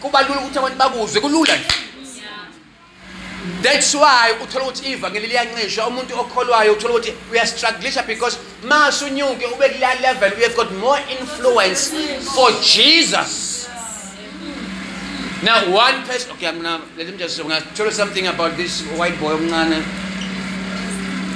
[0.01, 1.89] kuba lula ukuthi abantu bakuzwe kulula nje.
[3.61, 5.37] That's why uthola ukuthi ivangeli
[5.87, 7.13] umuntu okholwayo uthola ukuthi
[8.07, 11.91] because masu unyuke ube kula level we have got more influence
[12.35, 13.38] for Jesus.
[15.43, 18.57] Now one person okay I'm gonna let him just I'm gonna tell you something about
[18.57, 19.79] this white boy omncane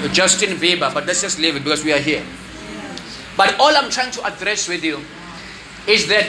[0.03, 2.23] uh, Justin Bieber but let's just leave it because we are here.
[3.37, 4.99] But all I'm trying to address with you
[5.87, 6.25] is that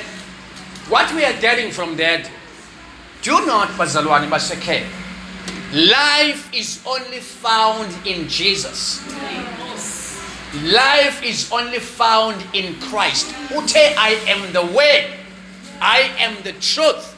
[0.89, 2.31] what we are getting from that
[3.23, 4.87] do not bazalwane basekhe
[5.75, 9.03] Life is only found in Jesus.
[10.63, 13.35] Life is only found in Christ.
[13.51, 15.19] Ute, I am the way,
[15.81, 17.14] I am the truth,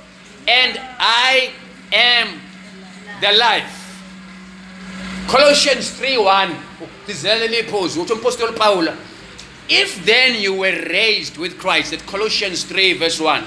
[0.48, 1.50] and I
[1.92, 2.40] am
[3.20, 3.86] the life.
[5.28, 6.54] Colossians 3:1
[7.06, 8.88] dizelele iphuzu uthi umpostoli Paul
[9.68, 13.42] if then you were raised with Christ at Colossians 3 verse 1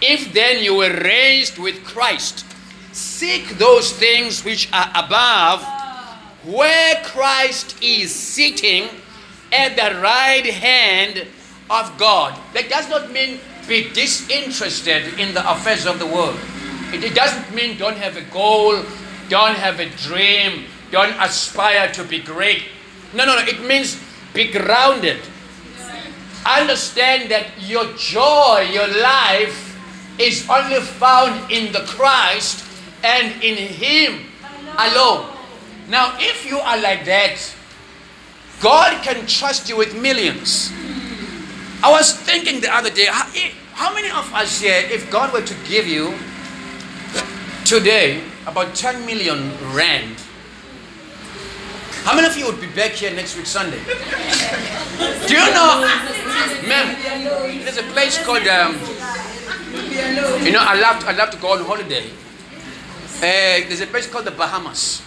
[0.00, 2.44] if then you were raised with Christ
[2.92, 5.64] seek those things which are above
[6.44, 8.88] where Christ is sitting
[9.52, 11.26] at the right hand
[11.70, 16.38] of God that does not mean be disinterested in the affairs of the world
[16.92, 18.82] it, doesn't mean don't have a goal
[19.28, 22.64] don't have a dream don't aspire to be great
[23.14, 24.00] no no no it means
[24.32, 25.20] be grounded
[26.44, 29.72] understand that your joy, your life
[30.18, 32.64] is only found in the Christ
[33.02, 34.26] and in Him
[34.78, 35.30] alone.
[35.88, 37.36] Now, if you are like that,
[38.60, 40.72] God can trust you with millions.
[41.84, 43.28] I was thinking the other day, how,
[43.74, 46.14] how many of us here, if God were to give you
[47.66, 50.16] today about 10 million rand,
[52.04, 53.84] how many of you would be back here next week Sunday?
[53.84, 55.84] Do you know,
[56.64, 56.96] ma'am,
[57.62, 58.80] there's a place called, um,
[60.42, 62.08] you know, I love, I love to go on holiday.
[63.18, 65.02] Uh, there's a place called the Bahamas.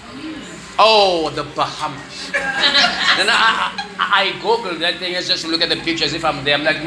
[0.79, 2.31] Oh, the Bahamas.
[2.31, 6.43] then I, I, I Google that thing just to look at the pictures if I'm
[6.43, 6.55] there.
[6.55, 6.77] I'm like,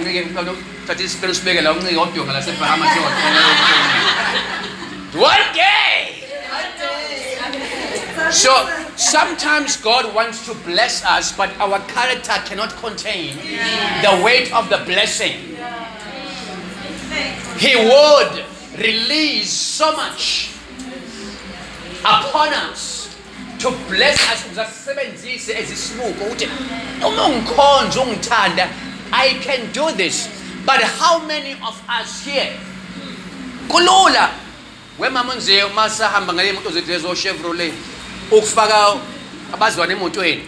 [5.15, 6.17] one day.
[8.31, 14.69] So, Sometimes God wants to bless us, but our character cannot contain the weight of
[14.69, 15.57] the blessing.
[17.57, 18.45] He would
[18.79, 20.55] release so much
[22.01, 23.00] upon us
[23.61, 26.49] to bless us ngisasebenzise ezisibuko ukuthi
[27.07, 28.69] uma ungikhonza ungithanda
[29.13, 30.29] i can do this
[30.65, 32.53] but how many of us here?
[33.69, 34.31] Kulula
[34.99, 37.73] wemama nje uma sahamba ngale moto zethu lezo chevrolet.
[38.31, 38.97] Ukufaka
[39.53, 40.43] abazwana emotweni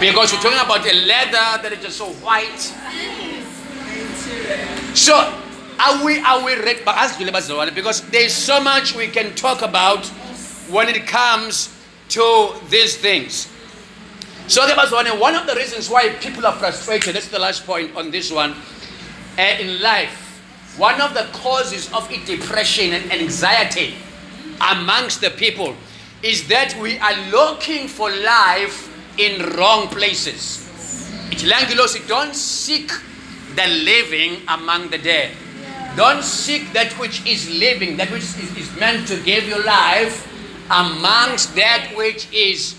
[0.00, 2.58] because we're talking about a leather that is just so white.
[4.96, 5.14] So
[5.78, 6.80] are we are we ready?
[6.80, 10.06] Asidlule bazalwane because there is so much we can talk about
[10.70, 11.68] when it comes
[12.08, 13.48] to these things.
[14.46, 17.94] So okay, bazalwane one of the reasons why people are frustrated that's the last point
[17.94, 18.54] on this one
[19.38, 20.23] uh, in life
[20.76, 23.94] one of the causes of depression and anxiety
[24.60, 25.74] amongst the people
[26.22, 30.68] is that we are looking for life in wrong places.
[31.30, 32.90] Ichilangilosi, don't seek
[33.54, 35.32] the living among the dead.
[35.96, 40.26] Don't seek that which is living, that which is, is meant to give you life
[40.70, 42.74] amongst that which is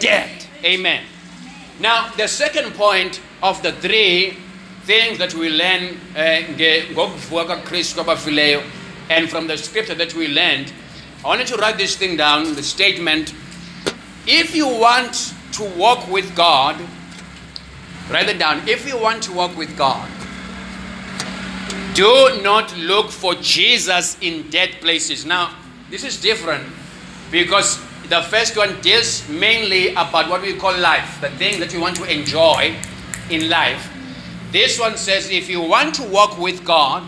[0.00, 0.44] dead.
[0.64, 1.04] Amen.
[1.80, 4.38] Now, the second point of the three
[4.84, 6.42] things that we learn uh,
[9.10, 10.72] and from the scripture that we learned,
[11.24, 13.34] I wanted to write this thing down, the statement.
[14.26, 16.80] If you want to walk with God,
[18.10, 18.68] write it down.
[18.68, 20.08] If you want to walk with God,
[21.94, 25.24] do not look for Jesus in dead places.
[25.24, 25.54] Now,
[25.90, 26.64] this is different
[27.30, 31.80] because the first one deals mainly about what we call life, the thing that you
[31.80, 32.74] want to enjoy
[33.30, 33.93] in life.
[34.54, 37.02] This one says if you want to walk with God,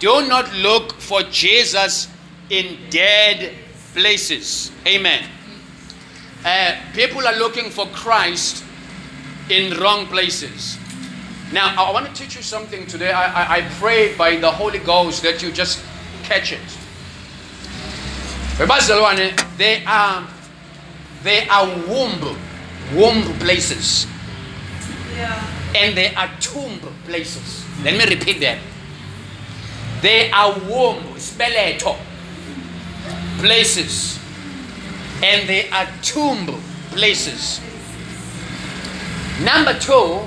[0.00, 2.08] do not look for Jesus
[2.50, 3.54] in dead
[3.92, 4.72] places.
[4.84, 5.22] Amen.
[6.44, 8.64] Uh, people are looking for Christ
[9.48, 10.76] in wrong places.
[11.52, 13.12] Now, I want to teach you something today.
[13.12, 15.80] I, I, I pray by the Holy Ghost that you just
[16.24, 16.58] catch it.
[19.58, 20.26] They are,
[21.22, 22.36] they are womb,
[22.96, 24.08] womb places.
[25.14, 25.53] Yeah.
[25.74, 27.64] And they are tomb places.
[27.82, 28.58] Let me repeat that.
[30.00, 31.96] They are womb, speleto,
[33.38, 34.18] places.
[35.22, 36.60] And they are tomb
[36.90, 37.60] places.
[39.42, 40.20] Number two,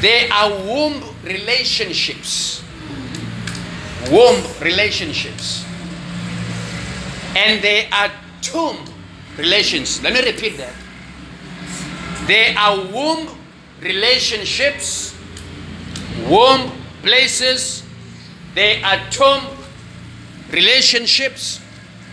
[0.00, 2.62] they are womb relationships.
[4.10, 5.64] Womb relationships.
[7.36, 8.10] And they are
[8.42, 8.76] tomb
[9.36, 10.02] relations.
[10.02, 10.74] Let me repeat that.
[12.26, 13.37] They are womb
[13.80, 15.14] relationships,
[16.28, 16.70] warm
[17.02, 17.82] places,
[18.54, 19.44] they are tomb
[20.50, 21.60] relationships,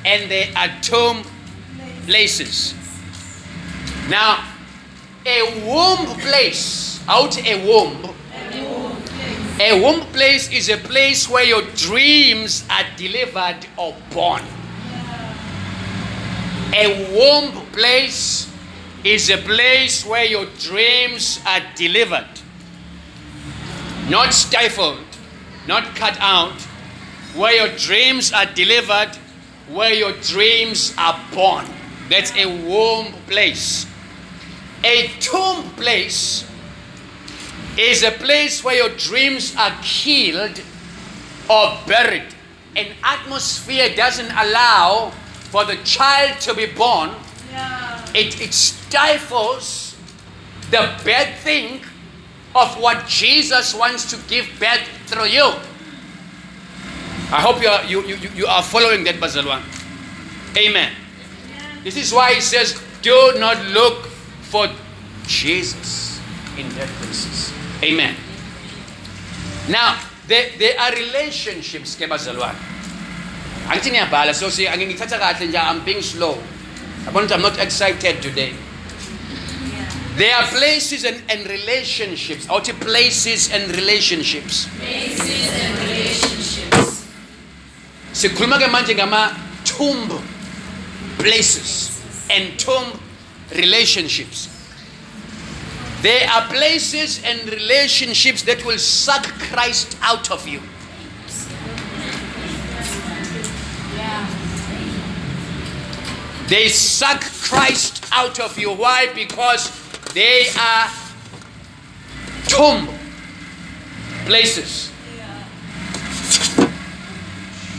[0.06, 1.24] and they are tomb
[2.06, 2.76] places.
[4.10, 4.44] Now,
[5.26, 8.14] a warm place, out a womb,
[9.60, 14.44] a womb place is a place where your dreams are delivered or born.
[16.74, 18.52] A womb place
[19.06, 22.28] is a place where your dreams are delivered,
[24.10, 25.06] not stifled,
[25.68, 26.60] not cut out,
[27.36, 29.16] where your dreams are delivered,
[29.70, 31.66] where your dreams are born.
[32.10, 33.86] That's a womb place.
[34.84, 36.50] A tomb place
[37.78, 40.60] is a place where your dreams are killed
[41.48, 42.34] or buried.
[42.76, 45.12] An atmosphere doesn't allow
[45.52, 47.12] for the child to be born.
[47.52, 47.95] Yeah.
[48.16, 49.98] It, it stifles
[50.72, 51.82] the bad thing
[52.56, 55.52] of what Jesus wants to give birth through you.
[57.30, 59.62] I hope you are, you, you, you are following that, Bazalwan.
[60.56, 60.94] Amen.
[61.84, 64.06] This is why he says, do not look
[64.48, 64.70] for
[65.28, 66.22] Jesus
[66.58, 67.52] in dead places.
[67.84, 68.16] Amen.
[69.68, 72.04] Now, there, there are relationships ke
[75.58, 76.38] I'm being slow.
[77.06, 78.54] Yabona I'm not excited today.
[80.16, 82.50] There are places and, and relationships.
[82.50, 84.68] Out places and relationships.
[84.78, 87.06] Places and relationships.
[88.14, 89.36] Sikhuluma ke manje ngama
[89.66, 90.24] tomb
[91.20, 92.02] places
[92.32, 92.98] and tomb
[93.56, 94.48] relationships.
[96.02, 100.62] There are places and relationships that will suck Christ out of you.
[106.48, 108.72] They suck Christ out of you.
[108.72, 109.12] Why?
[109.14, 109.72] Because
[110.14, 110.90] they are
[112.48, 112.88] tomb
[114.26, 114.92] places.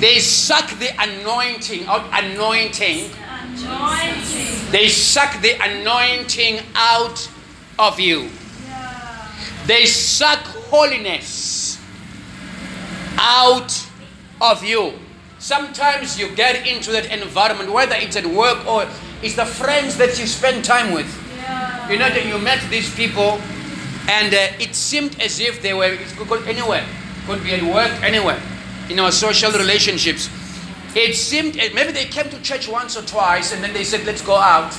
[0.00, 3.10] They suck the anointing out, anointing.
[3.56, 4.70] Anointing.
[4.70, 7.30] They suck the anointing out
[7.78, 8.28] of you.
[8.66, 9.28] Yeah.
[9.66, 10.40] They suck
[10.70, 11.78] holiness
[13.16, 13.86] out
[14.40, 14.92] of you.
[15.46, 18.84] Sometimes you get into that environment, whether it's at work or
[19.22, 21.06] it's the friends that you spend time with.
[21.36, 21.88] Yeah.
[21.88, 23.38] You know that you met these people,
[24.08, 26.84] and uh, it seemed as if they were it could go anywhere,
[27.28, 28.42] could be at work, anywhere,
[28.90, 30.28] in our social relationships.
[30.96, 34.04] It seemed uh, maybe they came to church once or twice, and then they said,
[34.04, 34.74] "Let's go out,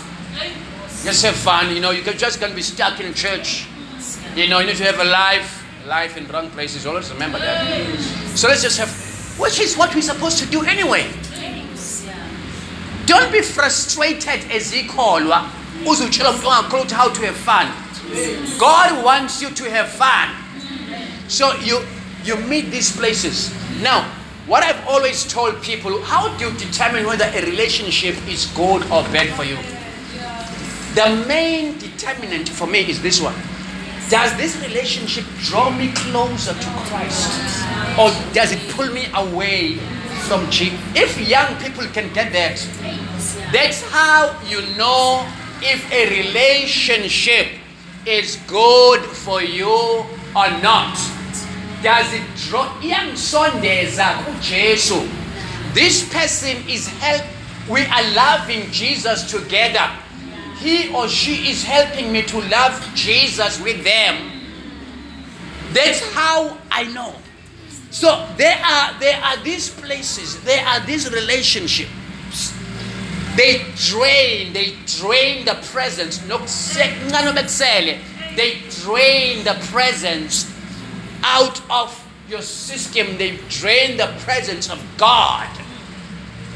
[1.06, 3.68] just have fun." You know, you can just can't be stuck in church.
[4.36, 5.64] You know, you need to have a life.
[5.88, 6.86] Life in wrong places.
[6.86, 7.64] Always remember that.
[8.36, 8.92] So let's just have,
[9.38, 11.06] which is what we're supposed to do anyway.
[13.06, 15.32] Don't be frustrated as called.
[15.86, 17.68] uzutshela umuntu how to have fun.
[18.60, 20.30] God wants you to have fun.
[21.28, 21.82] So you
[22.24, 23.54] you meet these places.
[23.82, 24.04] Now,
[24.48, 29.04] what I've always told people, how do you determine whether a relationship is good or
[29.12, 29.58] bad for you?
[30.96, 33.36] The main determinant for me is this one.
[34.10, 37.66] Does this relationship draw me closer to Christ?
[38.00, 39.76] Or does it pull me away
[40.28, 40.80] from Jesus?
[40.96, 42.56] If young people can get that,
[43.52, 45.28] that's how you know
[45.62, 47.48] if a relationship
[48.06, 50.06] is good for you
[50.36, 50.96] or not.
[51.84, 55.08] Does it draw young iyamsondeza kuJesu?
[55.74, 57.24] This person is help
[57.70, 59.90] we are loving Jesus together.
[60.60, 64.32] He or she is helping me to love Jesus with them.
[65.74, 67.14] That's how I know.
[67.92, 72.54] So there are there are these places, there are these relationships.
[73.36, 76.18] They drain, they drain the presence.
[78.36, 80.52] They drain the presence
[81.24, 83.18] out of your system.
[83.18, 85.48] They drain the presence of God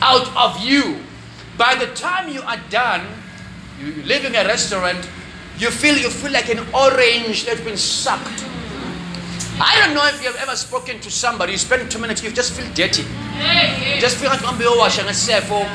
[0.01, 0.99] out of you.
[1.57, 3.05] By the time you are done,
[3.81, 5.07] you you live in a restaurant,
[5.57, 8.45] you feel you feel like an orange that's been sucked.
[9.59, 12.31] I don't know if you have ever spoken to somebody, you spend two minutes, you
[12.31, 13.03] just feel dirty.
[13.03, 15.67] You just feel like uhambe uyowasha ngesefo.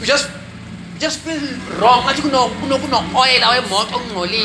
[0.00, 0.30] You just
[0.94, 1.40] you just just feel
[1.78, 2.02] wrong.
[2.14, 3.42] Kuno kuno kuno oil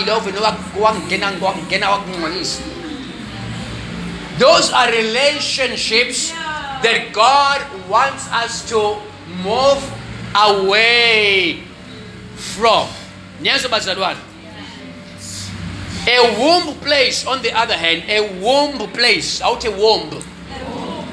[0.10, 0.40] ovene
[0.80, 2.62] wangena wangena wakungcolisa.
[4.38, 6.32] Those are relationships
[6.84, 8.98] that God wants us to
[9.44, 9.82] move
[10.36, 11.64] away
[12.42, 12.88] from.
[13.42, 14.18] Nyazo bazalwane.
[16.08, 20.10] A womb place, on the other hand, a womb place, out a womb,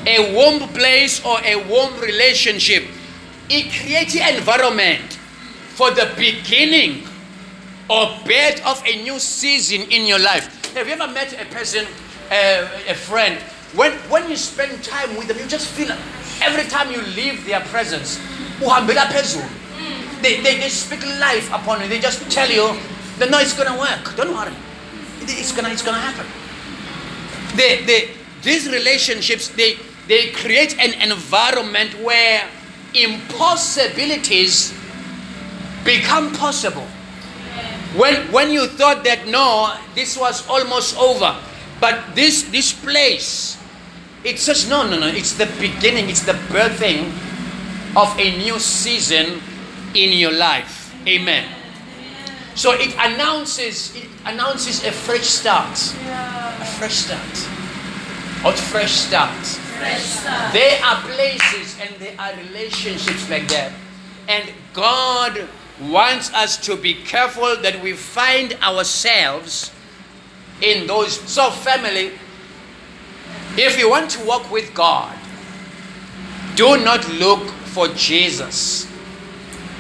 [0.07, 2.85] a womb place or a womb relationship,
[3.51, 5.13] it creates an environment
[5.77, 7.03] for the beginning
[7.91, 10.73] or birth of a new season in your life.
[10.75, 11.87] Have you ever met a person,
[12.31, 13.39] uh, a friend,
[13.75, 15.91] when, when you spend time with them, you just feel
[16.43, 18.19] every time you leave their presence,
[18.61, 19.45] uhambela phezulu.
[20.23, 21.89] They, they, they speak life upon you.
[21.89, 22.79] They just tell you,
[23.19, 24.17] that, no, it's going to work.
[24.17, 24.55] Don't worry.
[25.23, 26.27] It's going to it's gonna happen.
[27.57, 28.11] They, they,
[28.43, 32.47] these relationships, they, they create an environment where
[32.95, 34.73] impossibilities
[35.85, 36.87] become possible.
[37.97, 41.37] When, when you thought that, no, this was almost over,
[41.81, 43.59] but this, this place,
[44.25, 47.11] it says, no, no, no, it's the beginning, it's the birthing
[47.97, 49.41] of a new season
[49.99, 50.95] in your life.
[51.07, 51.45] Amen.
[52.55, 55.75] So it announces it announces a fresh start.
[55.75, 57.35] A fresh start.
[58.45, 59.45] Or fresh start.
[59.79, 60.53] Fresh start.
[60.53, 63.73] There are places and there are relationships like that.
[64.29, 65.49] And God
[65.81, 69.71] wants us to be careful that we find ourselves
[70.61, 71.21] in those.
[71.31, 72.11] So, family,
[73.57, 75.17] if you want to walk with God,
[76.57, 78.88] do not look for Jesus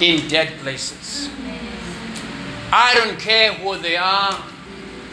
[0.00, 1.28] in dead places.
[2.72, 4.36] I don't care who they are.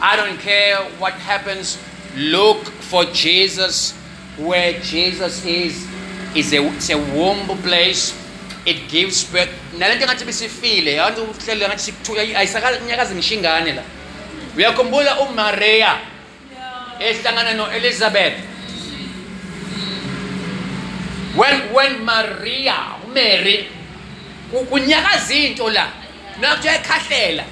[0.00, 1.78] I don't care what happens.
[2.16, 3.92] Look for Jesus
[4.38, 5.86] where Jesus is.
[6.34, 8.12] Is a, it's a womb place.
[8.66, 9.48] It gives birth.
[9.78, 13.82] Nalento ngathi bisifile, abantu uhlele ngathi sikuthuka ayisakala nyakazi ngishingane la.
[14.56, 15.96] Uyakhumbula uMaria
[16.98, 17.00] Yeah.
[17.00, 18.34] ehlangana noElizabeth.
[21.36, 23.75] When when Maria, Mary ku-
[24.52, 25.86] kunyakaza into la.
[26.40, 27.44] Nakuthi uyakhahlela.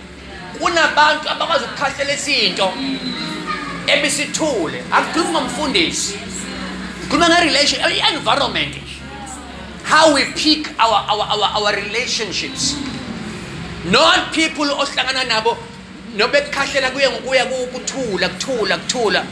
[0.60, 2.72] Kunabantu abakwazi ukukhahlela isinto
[3.86, 4.84] ebisithule.
[4.92, 6.14] Akukhulumi ngomfundisi.
[7.02, 8.74] Kukhuluma nge-relation, i-environment.
[9.84, 12.74] How we pick our, our, our, our relationships.
[13.90, 15.56] Not people ohlangana nabo
[16.16, 19.26] nobekukhahlela kuye ngokuya ku- kuthula kuthula kuthula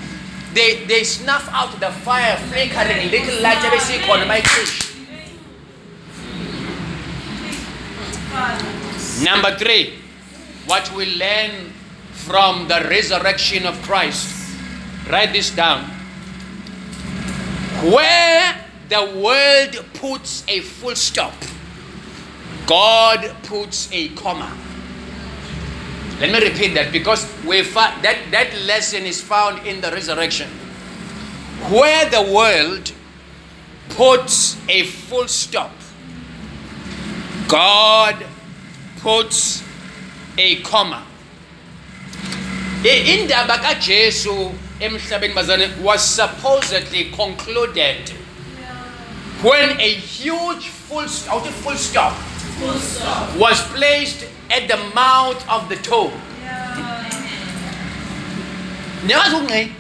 [0.54, 4.91] they they snuff out the fire flickering little light ebesikhona bayicishe
[9.24, 9.94] Number three,
[10.66, 11.72] what we learn
[12.22, 14.30] from the resurrection of Christ.
[15.10, 15.84] Write this down.
[17.82, 18.54] Where
[18.88, 21.34] the world puts a full stop,
[22.66, 24.56] God puts a comma.
[26.20, 30.48] Let me repeat that because we fa- that, that lesson is found in the resurrection.
[31.68, 32.92] Where the world
[33.88, 35.72] puts a full stop,
[37.52, 38.24] God
[39.02, 39.62] puts
[40.38, 41.02] a comma.
[42.82, 48.08] I- Indaba kaJesu emhlabeni bazane was supposedly concluded
[49.42, 52.12] when a huge full stop, full stop
[52.58, 53.36] Full stop.
[53.36, 56.12] was placed at the mouth of the tomb.
[59.06, 59.72] Niyazi ukungqi?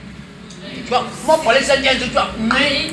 [0.74, 2.90] Kuthiwa mobhola isentenzi kuthiwa ngqi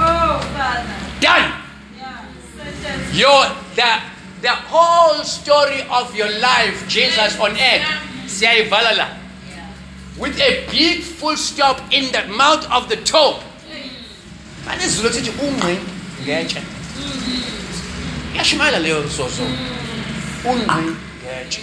[0.00, 0.96] Oh, Father.
[1.20, 1.52] done.
[3.12, 4.00] Your the
[4.42, 7.86] the whole story of your life, Jesus on earth,
[8.26, 9.08] siyayivala la.
[10.18, 13.36] With a big full stop in the mouth of the tomb.
[14.66, 15.78] Manje izulu sithi ungqi
[16.24, 16.62] ngetshe.
[18.36, 19.42] Yashimayela leyo soso.
[20.44, 21.60] Ungqi ngetshe.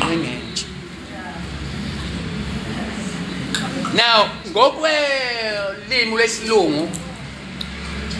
[0.00, 0.66] Ungqi ngetshe.
[3.94, 6.88] Now, ngokwelimi lesilungu,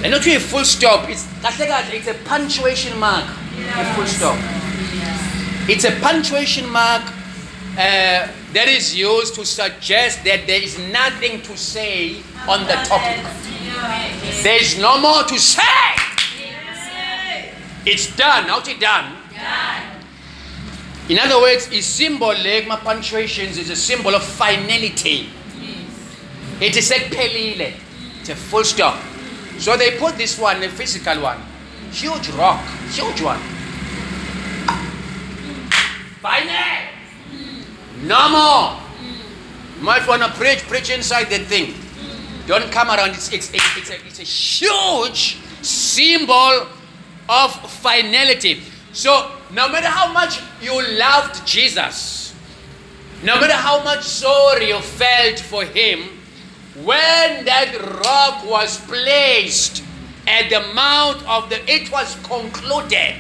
[0.03, 3.25] and not really a full stop, it's kahle kahle, it's a punctuation mark.
[3.55, 4.37] A full stop.
[5.69, 11.57] It's a punctuation mark uh, that is used to suggest that there is nothing to
[11.57, 13.25] say on the topic.
[14.43, 15.63] There is no more to say.
[16.37, 17.55] Yes.
[17.87, 18.51] It's done.
[18.51, 19.17] Out it done.
[21.09, 25.29] In other words, a symbol like my punctuations is a symbol of finality.
[26.61, 27.75] It is ekphelile.
[28.21, 29.12] It's a full stop.
[29.63, 31.41] So they put this one, the physical one,
[31.93, 33.39] huge rock, huge one.
[36.21, 36.89] Final.
[38.03, 38.81] No more.
[39.81, 41.75] Might want to preach, preach inside the thing.
[42.49, 43.11] Don't come around.
[43.11, 46.67] It's, it's, it's, it's, a, it's a huge symbol
[47.29, 48.63] of finality.
[48.93, 52.35] So, no matter how much you loved Jesus,
[53.23, 56.19] no matter how much sorry you felt for him,
[56.77, 59.83] when that rock was placed
[60.27, 63.17] at the mouth of the, it was concluded.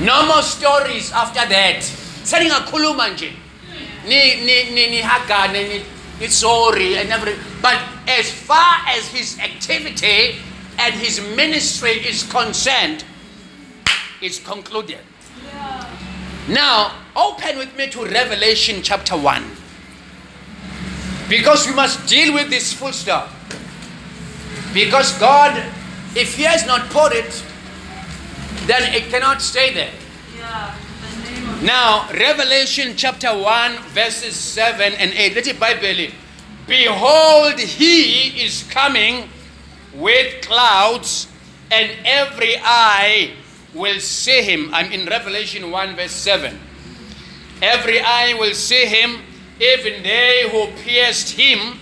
[0.00, 1.80] No more stories after that.
[2.24, 3.32] Seningakhuluma nje.
[4.06, 5.84] Ni ni ni ni hagane ni
[6.20, 7.42] ni sorry and everything.
[7.60, 10.36] But as far as his activity
[10.78, 13.04] and his ministry is concerned,
[14.22, 15.00] it's concluded.
[16.48, 19.59] Now, open with me to Revelation chapter 1.
[21.30, 23.30] Because we must deal with this full stop.
[24.74, 25.56] Because God,
[26.14, 27.44] if He has not put it,
[28.66, 29.92] then it cannot stay there.
[30.36, 30.74] Yeah.
[31.62, 35.34] Now, Revelation chapter 1, verses 7 and 8.
[35.36, 36.12] Let it Bible.
[36.66, 39.28] Behold, he is coming
[39.94, 41.26] with clouds,
[41.70, 43.32] and every eye
[43.74, 44.70] will see him.
[44.72, 46.58] I'm in Revelation 1, verse 7.
[47.60, 49.20] Every eye will see him,
[49.60, 51.78] even they who pierced him,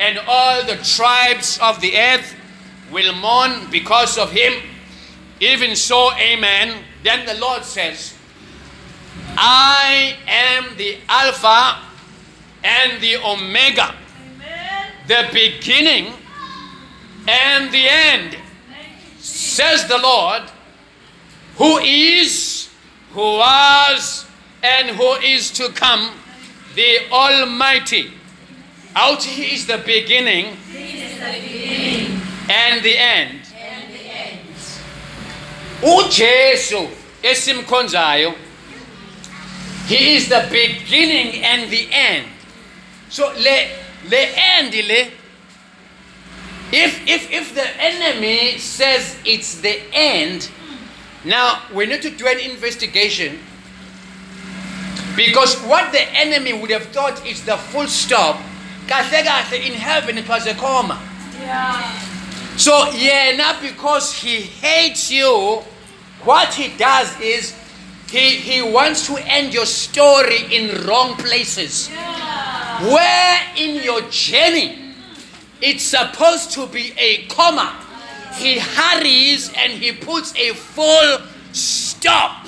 [0.00, 2.34] and all the tribes of the earth
[2.90, 4.62] will mourn because of him.
[5.40, 6.84] Even so, amen.
[7.02, 8.14] Then the Lord says,
[9.36, 11.82] I am the Alpha
[12.64, 13.94] and the Omega,
[14.34, 14.92] Amen.
[15.08, 16.12] the beginning
[17.28, 18.36] and the end,
[19.18, 20.42] says the Lord,
[21.56, 22.68] who is,
[23.12, 24.26] who was,
[24.62, 26.10] and who is to come,
[26.74, 28.12] the Almighty.
[28.94, 30.56] Out he is the beginning
[31.22, 32.20] the beginning
[32.50, 33.40] and the end.
[33.56, 34.40] and the end.
[35.82, 36.88] uJesu
[37.22, 38.34] esimkhonzayo
[39.86, 42.26] he is the beginning and the end
[43.08, 43.68] so le
[44.10, 44.22] le
[44.56, 45.10] end le
[46.72, 50.48] if if if the enemy says it's the end
[51.24, 53.38] now we need to do an investigation
[55.16, 58.40] because what the enemy would have thought is the full stop
[58.86, 60.98] kahle in heaven it was a comma
[61.40, 61.98] Yeah.
[62.56, 65.62] so yena because he hates you,
[66.24, 67.54] what he does is
[68.10, 71.88] he, he wants to end your story in wrong places.
[71.88, 72.92] Yeah.
[72.92, 74.94] Where in your journey
[75.62, 77.72] it's supposed to be a comma,
[78.34, 81.18] he hurries and he puts a full
[81.52, 82.46] stop.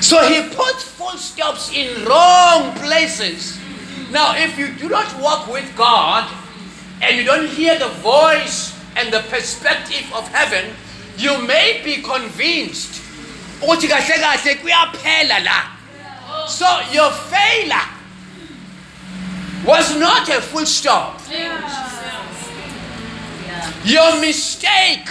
[0.00, 3.58] So he put full stops in wrong places.
[4.10, 6.28] Now, if you do not walk with God
[7.02, 10.74] and you don't hear the voice and the perspective of heaven,
[11.16, 13.02] you may be convinced.
[13.60, 16.46] ukuthi kahle kahle kuyaphela la.
[16.46, 17.88] So your failure
[19.66, 21.20] was not a full stop.
[23.84, 25.08] Your mistake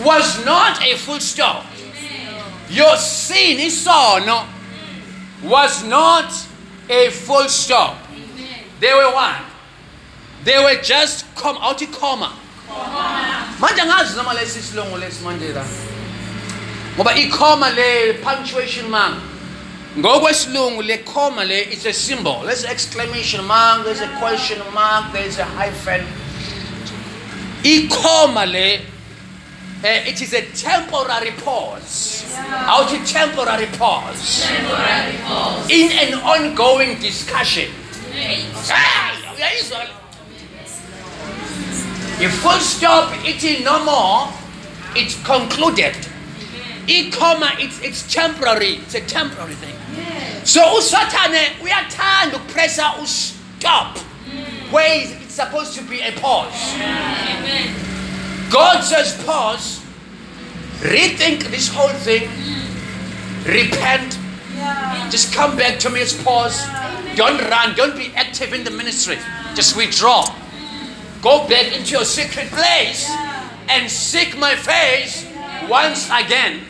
[0.00, 1.66] was not a full stop.
[2.72, 4.46] Your sin, isono,
[5.44, 6.32] was not
[6.88, 7.98] a full stop.
[8.80, 9.42] They were one.
[10.44, 12.32] They were just come out comma.
[13.60, 15.64] manje angazi noma lesi silungu lesi manje la
[16.96, 19.14] ngoba i-comma le punctuation mark
[19.98, 25.12] ngokwesilungu le comma le is a symbol there's an exclamation mark there's a question mark
[25.12, 26.04] there's a hyphen
[27.64, 28.80] i-comma le
[29.84, 35.70] eh, it is a temporary pause out temporary pause Temporary pause.
[35.70, 37.70] in an ongoing discussion
[39.42, 39.88] uyayizwa?
[42.20, 44.32] If full stop it no more,
[44.94, 45.96] it's concluded.
[46.86, 48.76] E comma, it's, it's temporary.
[48.76, 49.74] It's a temporary thing.
[50.44, 53.98] So oh, usathane eh, uyathanda ukupressa stop
[54.70, 56.52] where it's supposed to be a pause.
[56.74, 57.74] Amen.
[58.50, 59.81] God says pause,
[60.82, 62.28] rethink this whole thing,
[63.46, 64.18] repent,
[65.10, 66.66] just come back to me, it's pause.
[67.16, 69.18] Don't run, don't be active in the ministry.
[69.54, 70.34] Just withdraw.
[71.20, 73.10] Go back into your secret place
[73.68, 75.26] and seek my face
[75.68, 76.60] once again.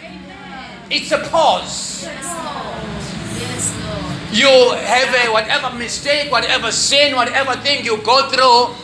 [0.90, 2.04] It's a pause.
[2.04, 4.34] Yes, Lord.
[4.34, 8.74] You have a whatever mistake, whatever sin, whatever thing you go through,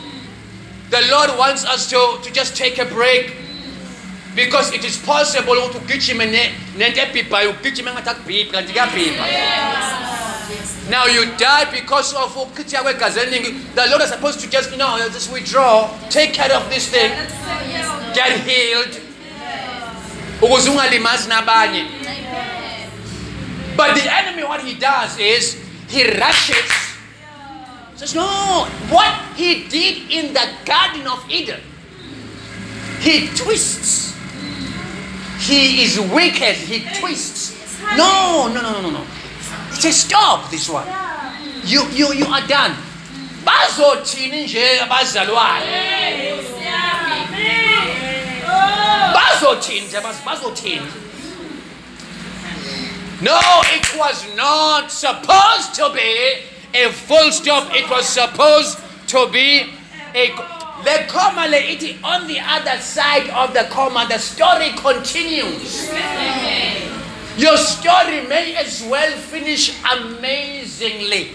[0.89, 3.35] the Lord wants us to, to just take a break
[4.35, 9.25] because it is possible ukuthi ugijime ne- nento ebhibhayo ugijime engathi akubhibhi kanti kuyabhibha
[10.89, 14.77] now you die because of ukuchitheka kwegazi eliningi the lord is supposed to just you
[14.77, 17.11] know just withdraw take care of this thing
[18.13, 19.01] get healed.
[20.41, 21.85] Ukuze ungalimazi nabanye.
[23.75, 25.57] But the enemy what he does is
[25.89, 26.71] he rushes.
[27.95, 31.59] Says no what he did in the garden of eden.
[33.01, 34.13] He twists
[35.39, 36.55] he is wicked.
[36.55, 37.55] He twists.
[37.97, 39.03] No no no no no
[39.69, 40.87] he says stop this one.
[41.63, 42.75] You you you are done.
[43.45, 45.65] Bazothini nje abazalwayo
[49.13, 49.87] bazothini
[50.25, 50.81] bazothini
[53.21, 53.39] no
[53.75, 57.73] it was not supposed to be a full stop.
[57.75, 58.77] It was supposed
[59.07, 59.73] to be
[60.13, 60.31] a
[60.83, 65.89] the comma le ithi on the other side of the comma the story continues.
[67.37, 71.31] Your story may as well finish amazingly.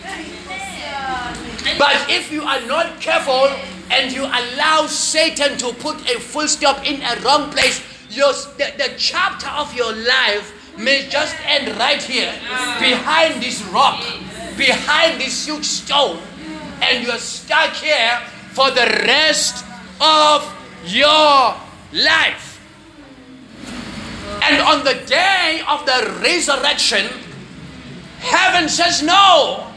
[1.79, 3.49] But if you are not careful
[3.91, 8.73] and you allow Satan to put a full stop in a wrong place, your, the,
[8.77, 12.33] the chapter of your life may just end right here,
[12.81, 14.03] behind this rock,
[14.57, 16.19] behind this huge stone,
[16.83, 18.21] and you are stuck here
[18.55, 19.65] for the rest
[20.01, 20.47] of
[20.87, 21.55] your
[21.93, 22.61] life.
[24.43, 27.07] And on the day of the resurrection,
[28.21, 29.71] heaven says, No,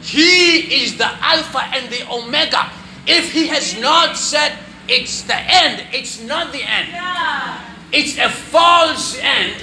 [0.00, 2.70] he is the Alpha and the Omega.
[3.06, 4.56] If He has not said
[4.88, 6.88] it's the end, it's not the end.
[7.92, 9.54] It's a false end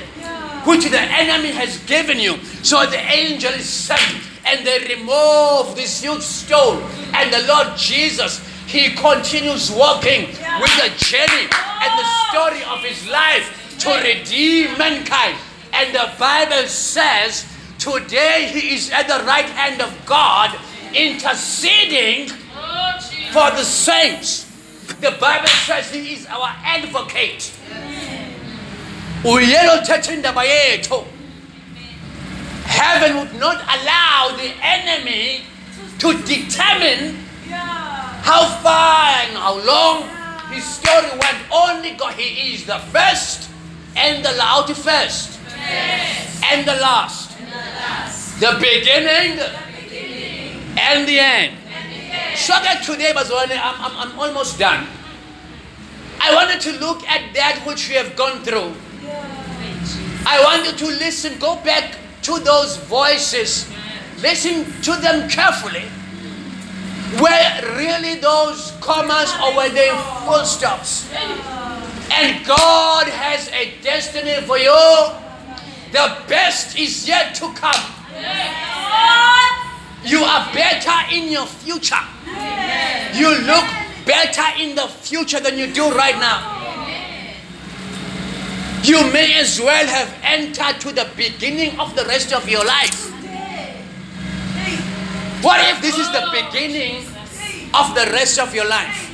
[0.66, 2.44] which the enemy has given you.
[2.64, 6.82] So the angel is sent and they remove this huge stone.
[7.14, 8.42] And the Lord Jesus,
[8.76, 12.28] He continues walking with the journey and the oh.
[12.30, 15.38] story of His life to redeem mankind.
[15.72, 17.46] And the Bible says,
[17.80, 20.60] Today He is at the right hand of God,
[20.94, 23.00] interceding oh,
[23.32, 24.44] for the saints.
[25.00, 27.54] The Bible says He is our advocate.
[29.24, 31.06] Uyelo uthetha indaba yethu.
[32.66, 35.46] Heaven would not allow the enemy
[36.00, 37.26] to determine
[38.26, 40.10] how far and how long
[40.52, 41.38] his story went.
[41.54, 43.50] Only God, He is the first
[43.96, 45.40] and the la- the first
[46.52, 47.38] and the last,
[48.40, 49.40] the beginning
[50.78, 51.58] and the end.
[52.36, 54.86] So that today, Bazwane, I'm, I'm, I'm almost done.
[56.20, 58.74] I wanted to look at that which we have gone through.
[60.28, 63.70] I want you to listen, go back to those voices,
[64.22, 65.86] listen to them carefully.
[67.14, 69.90] Were really those commas or were they
[70.26, 71.08] full stops?
[72.12, 74.74] And God has a destiny for you.
[75.92, 77.82] The best is yet to come.
[80.04, 82.04] You are better in your future.
[83.14, 83.66] You look
[84.06, 86.52] better in the future than you do right now.
[88.84, 93.15] You may as well have entered to the beginning of the rest of your life.
[95.46, 97.06] What if this is the beginning
[97.72, 99.12] of the rest of your life?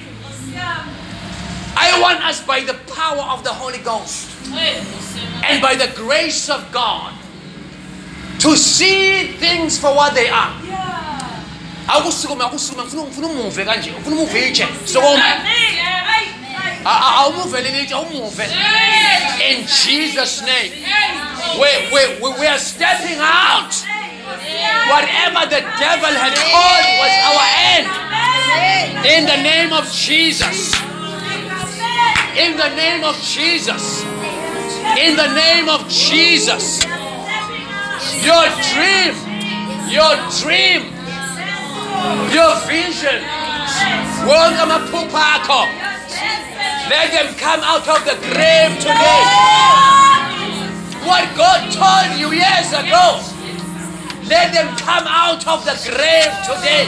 [1.76, 4.30] I want us by the power of the Holy Ghost
[5.44, 7.14] and by the grace of God
[8.40, 10.56] to see things for what they are.
[11.88, 14.68] akusukuma ngifuna ngifuna umuve kanje ufuna umuve itshe.
[19.50, 20.72] In jesus name.
[21.60, 23.74] We, we, we are stepping out
[24.90, 27.88] whatever the devil had called was our end.
[29.06, 30.74] In the name of jesus.
[32.38, 34.04] In the name of jesus.
[34.98, 36.84] In the name of jesus.
[38.26, 39.14] Your dream.
[39.90, 40.82] Your dream.
[42.34, 43.22] Your vision.
[44.62, 45.92] Amaphupha akho
[46.90, 49.24] let them come out of the grave today.
[51.08, 53.31] What god told you years ago
[54.32, 56.88] let them come out of the grave today.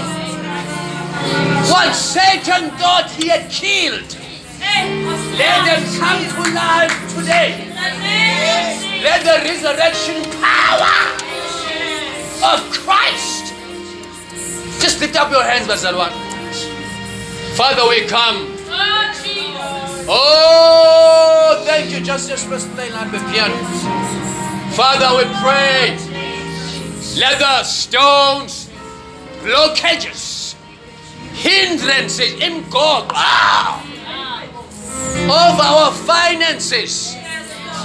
[1.69, 4.17] What satan thought he had killed.
[5.37, 7.67] Let them come to life today.
[9.03, 10.95] Let the resurrection power
[12.51, 13.53] of christ.
[14.81, 16.33] Just lift up your hands bazalwane
[17.55, 18.49] father we come.
[20.05, 23.55] Oh, thank you, Justice First Play like the piano.
[24.75, 25.95] Father, we pray.
[27.15, 28.69] Let the stones,
[29.43, 30.55] blockages,
[31.33, 33.85] hindrances in God ah!
[35.29, 37.13] over our finances,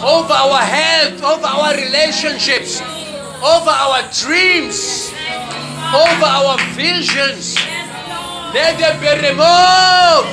[0.01, 5.13] of our health, of our relationships, of our dreams,
[5.93, 7.55] of our visions.
[8.57, 10.33] Let them be removed.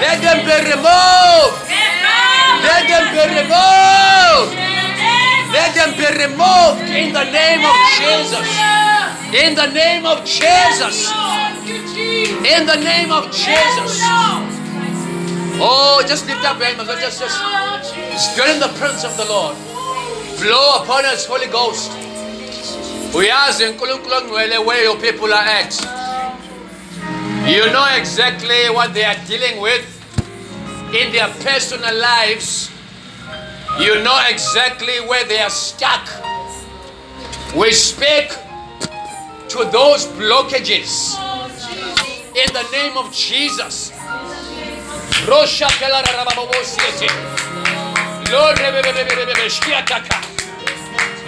[0.00, 1.68] Let them be removed.
[2.64, 4.59] Let them be removed.
[6.20, 8.46] Removed in the name of Jesus.
[9.32, 11.10] In the name of Jesus.
[12.44, 14.04] In the name of Jesus.
[15.62, 16.86] Oh, just lift up your hands.
[17.00, 19.56] Just, just, just in the presence of the Lord.
[20.40, 21.90] Blow upon us, Holy Ghost.
[23.16, 23.72] Uyazi
[24.66, 25.72] where your people are at.
[27.48, 29.86] You know exactly what they are dealing with
[30.94, 32.70] in their personal lives.
[33.78, 36.06] You know exactly where they are stuck.
[37.56, 38.30] We speak
[39.48, 41.18] to those blockages
[42.34, 43.92] in the name of Jesus.
[48.30, 48.58] Lord.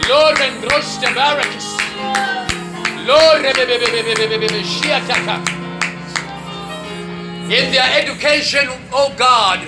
[0.09, 0.99] Lord and rosh.
[3.07, 3.45] Lord.
[7.51, 9.67] In their education, oh God,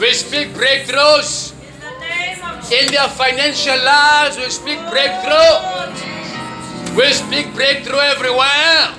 [0.00, 1.55] we speak breakthroughs.
[2.72, 5.96] In their financial lives, we speak breakthrough.
[6.96, 8.94] We speak breakthrough everywhere.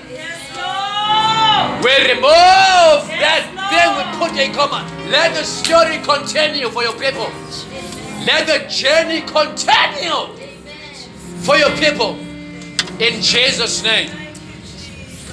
[1.84, 4.88] We remove that thing we put a comma.
[5.10, 7.30] Let the story continue for your people.
[8.26, 10.36] Let the journey continue
[11.44, 12.18] for your people.
[13.00, 14.10] In Jesus' name.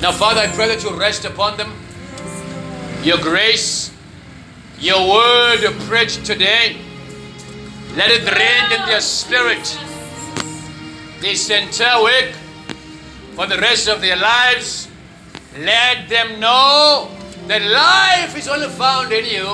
[0.02, 1.72] Now, Father, I pray that you rest upon them.
[3.02, 3.90] Your grace,
[4.78, 6.76] your word preached today,
[7.96, 9.78] let it rain in their spirit
[11.20, 12.34] this entire week
[13.34, 14.88] for the rest of their lives.
[15.58, 17.08] Let them know
[17.46, 19.46] that life is only found in you.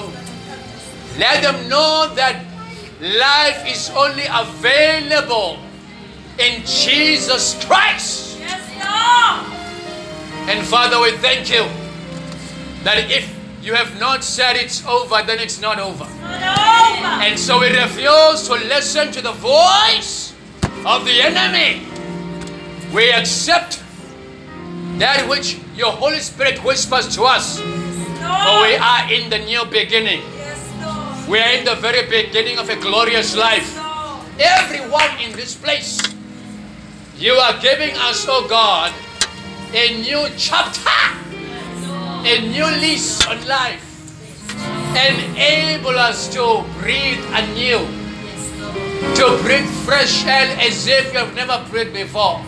[1.19, 2.43] Let them know that
[3.01, 5.59] life is only available
[6.39, 8.39] in Jesus Christ.
[8.41, 10.49] Yes, Lord.
[10.49, 11.69] And Father, we thank you
[12.85, 16.05] that if you have not said it's over, then it's not over.
[16.05, 20.35] And so we refuse to listen to the voice
[20.87, 21.87] of the enemy.
[22.95, 23.83] We accept
[24.99, 27.59] that which your Holy Spirit whispers to us.
[27.61, 30.23] For we are in the new beginning.
[31.29, 33.79] We are in the very beginning of a glorious life.
[34.39, 36.01] Everyone in this place,
[37.17, 38.93] you are giving us, oh God,
[39.75, 40.91] a new chapter,
[42.25, 43.87] a new lease on life.
[44.97, 47.87] And enable us to breathe anew,
[49.15, 52.41] to breathe fresh air as if you have never breathed before.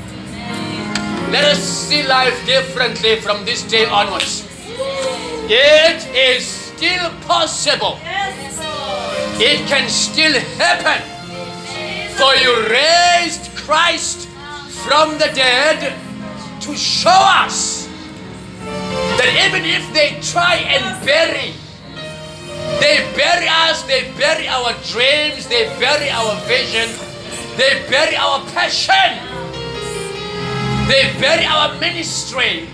[1.31, 4.47] Let us see life differently from this day onwards.
[5.49, 7.99] It is still possible.
[9.39, 11.03] It can still happen
[12.17, 14.29] For you raised Christ
[14.87, 15.95] from the dead
[16.61, 17.82] to show us
[19.19, 21.55] that even if they try and bury,
[22.81, 26.89] they bury us, they bury our dreams, they bury our vision,
[27.57, 29.19] they bury our passion,
[30.89, 32.69] they bury our ministry.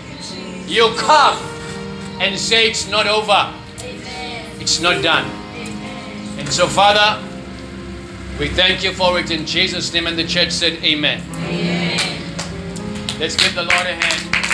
[0.67, 1.37] You come
[2.21, 3.55] and say it's not over,
[4.61, 5.25] it's not done.
[6.39, 7.23] And so, Father,
[8.39, 10.07] we thank you for it in Jesus' name.
[10.07, 11.21] And the church said, Amen.
[13.19, 14.48] Let's give the Lord a hand.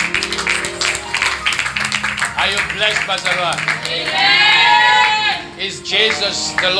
[2.45, 3.57] Are you blessed, Bazara?
[5.57, 6.75] Is Jesus the Lord?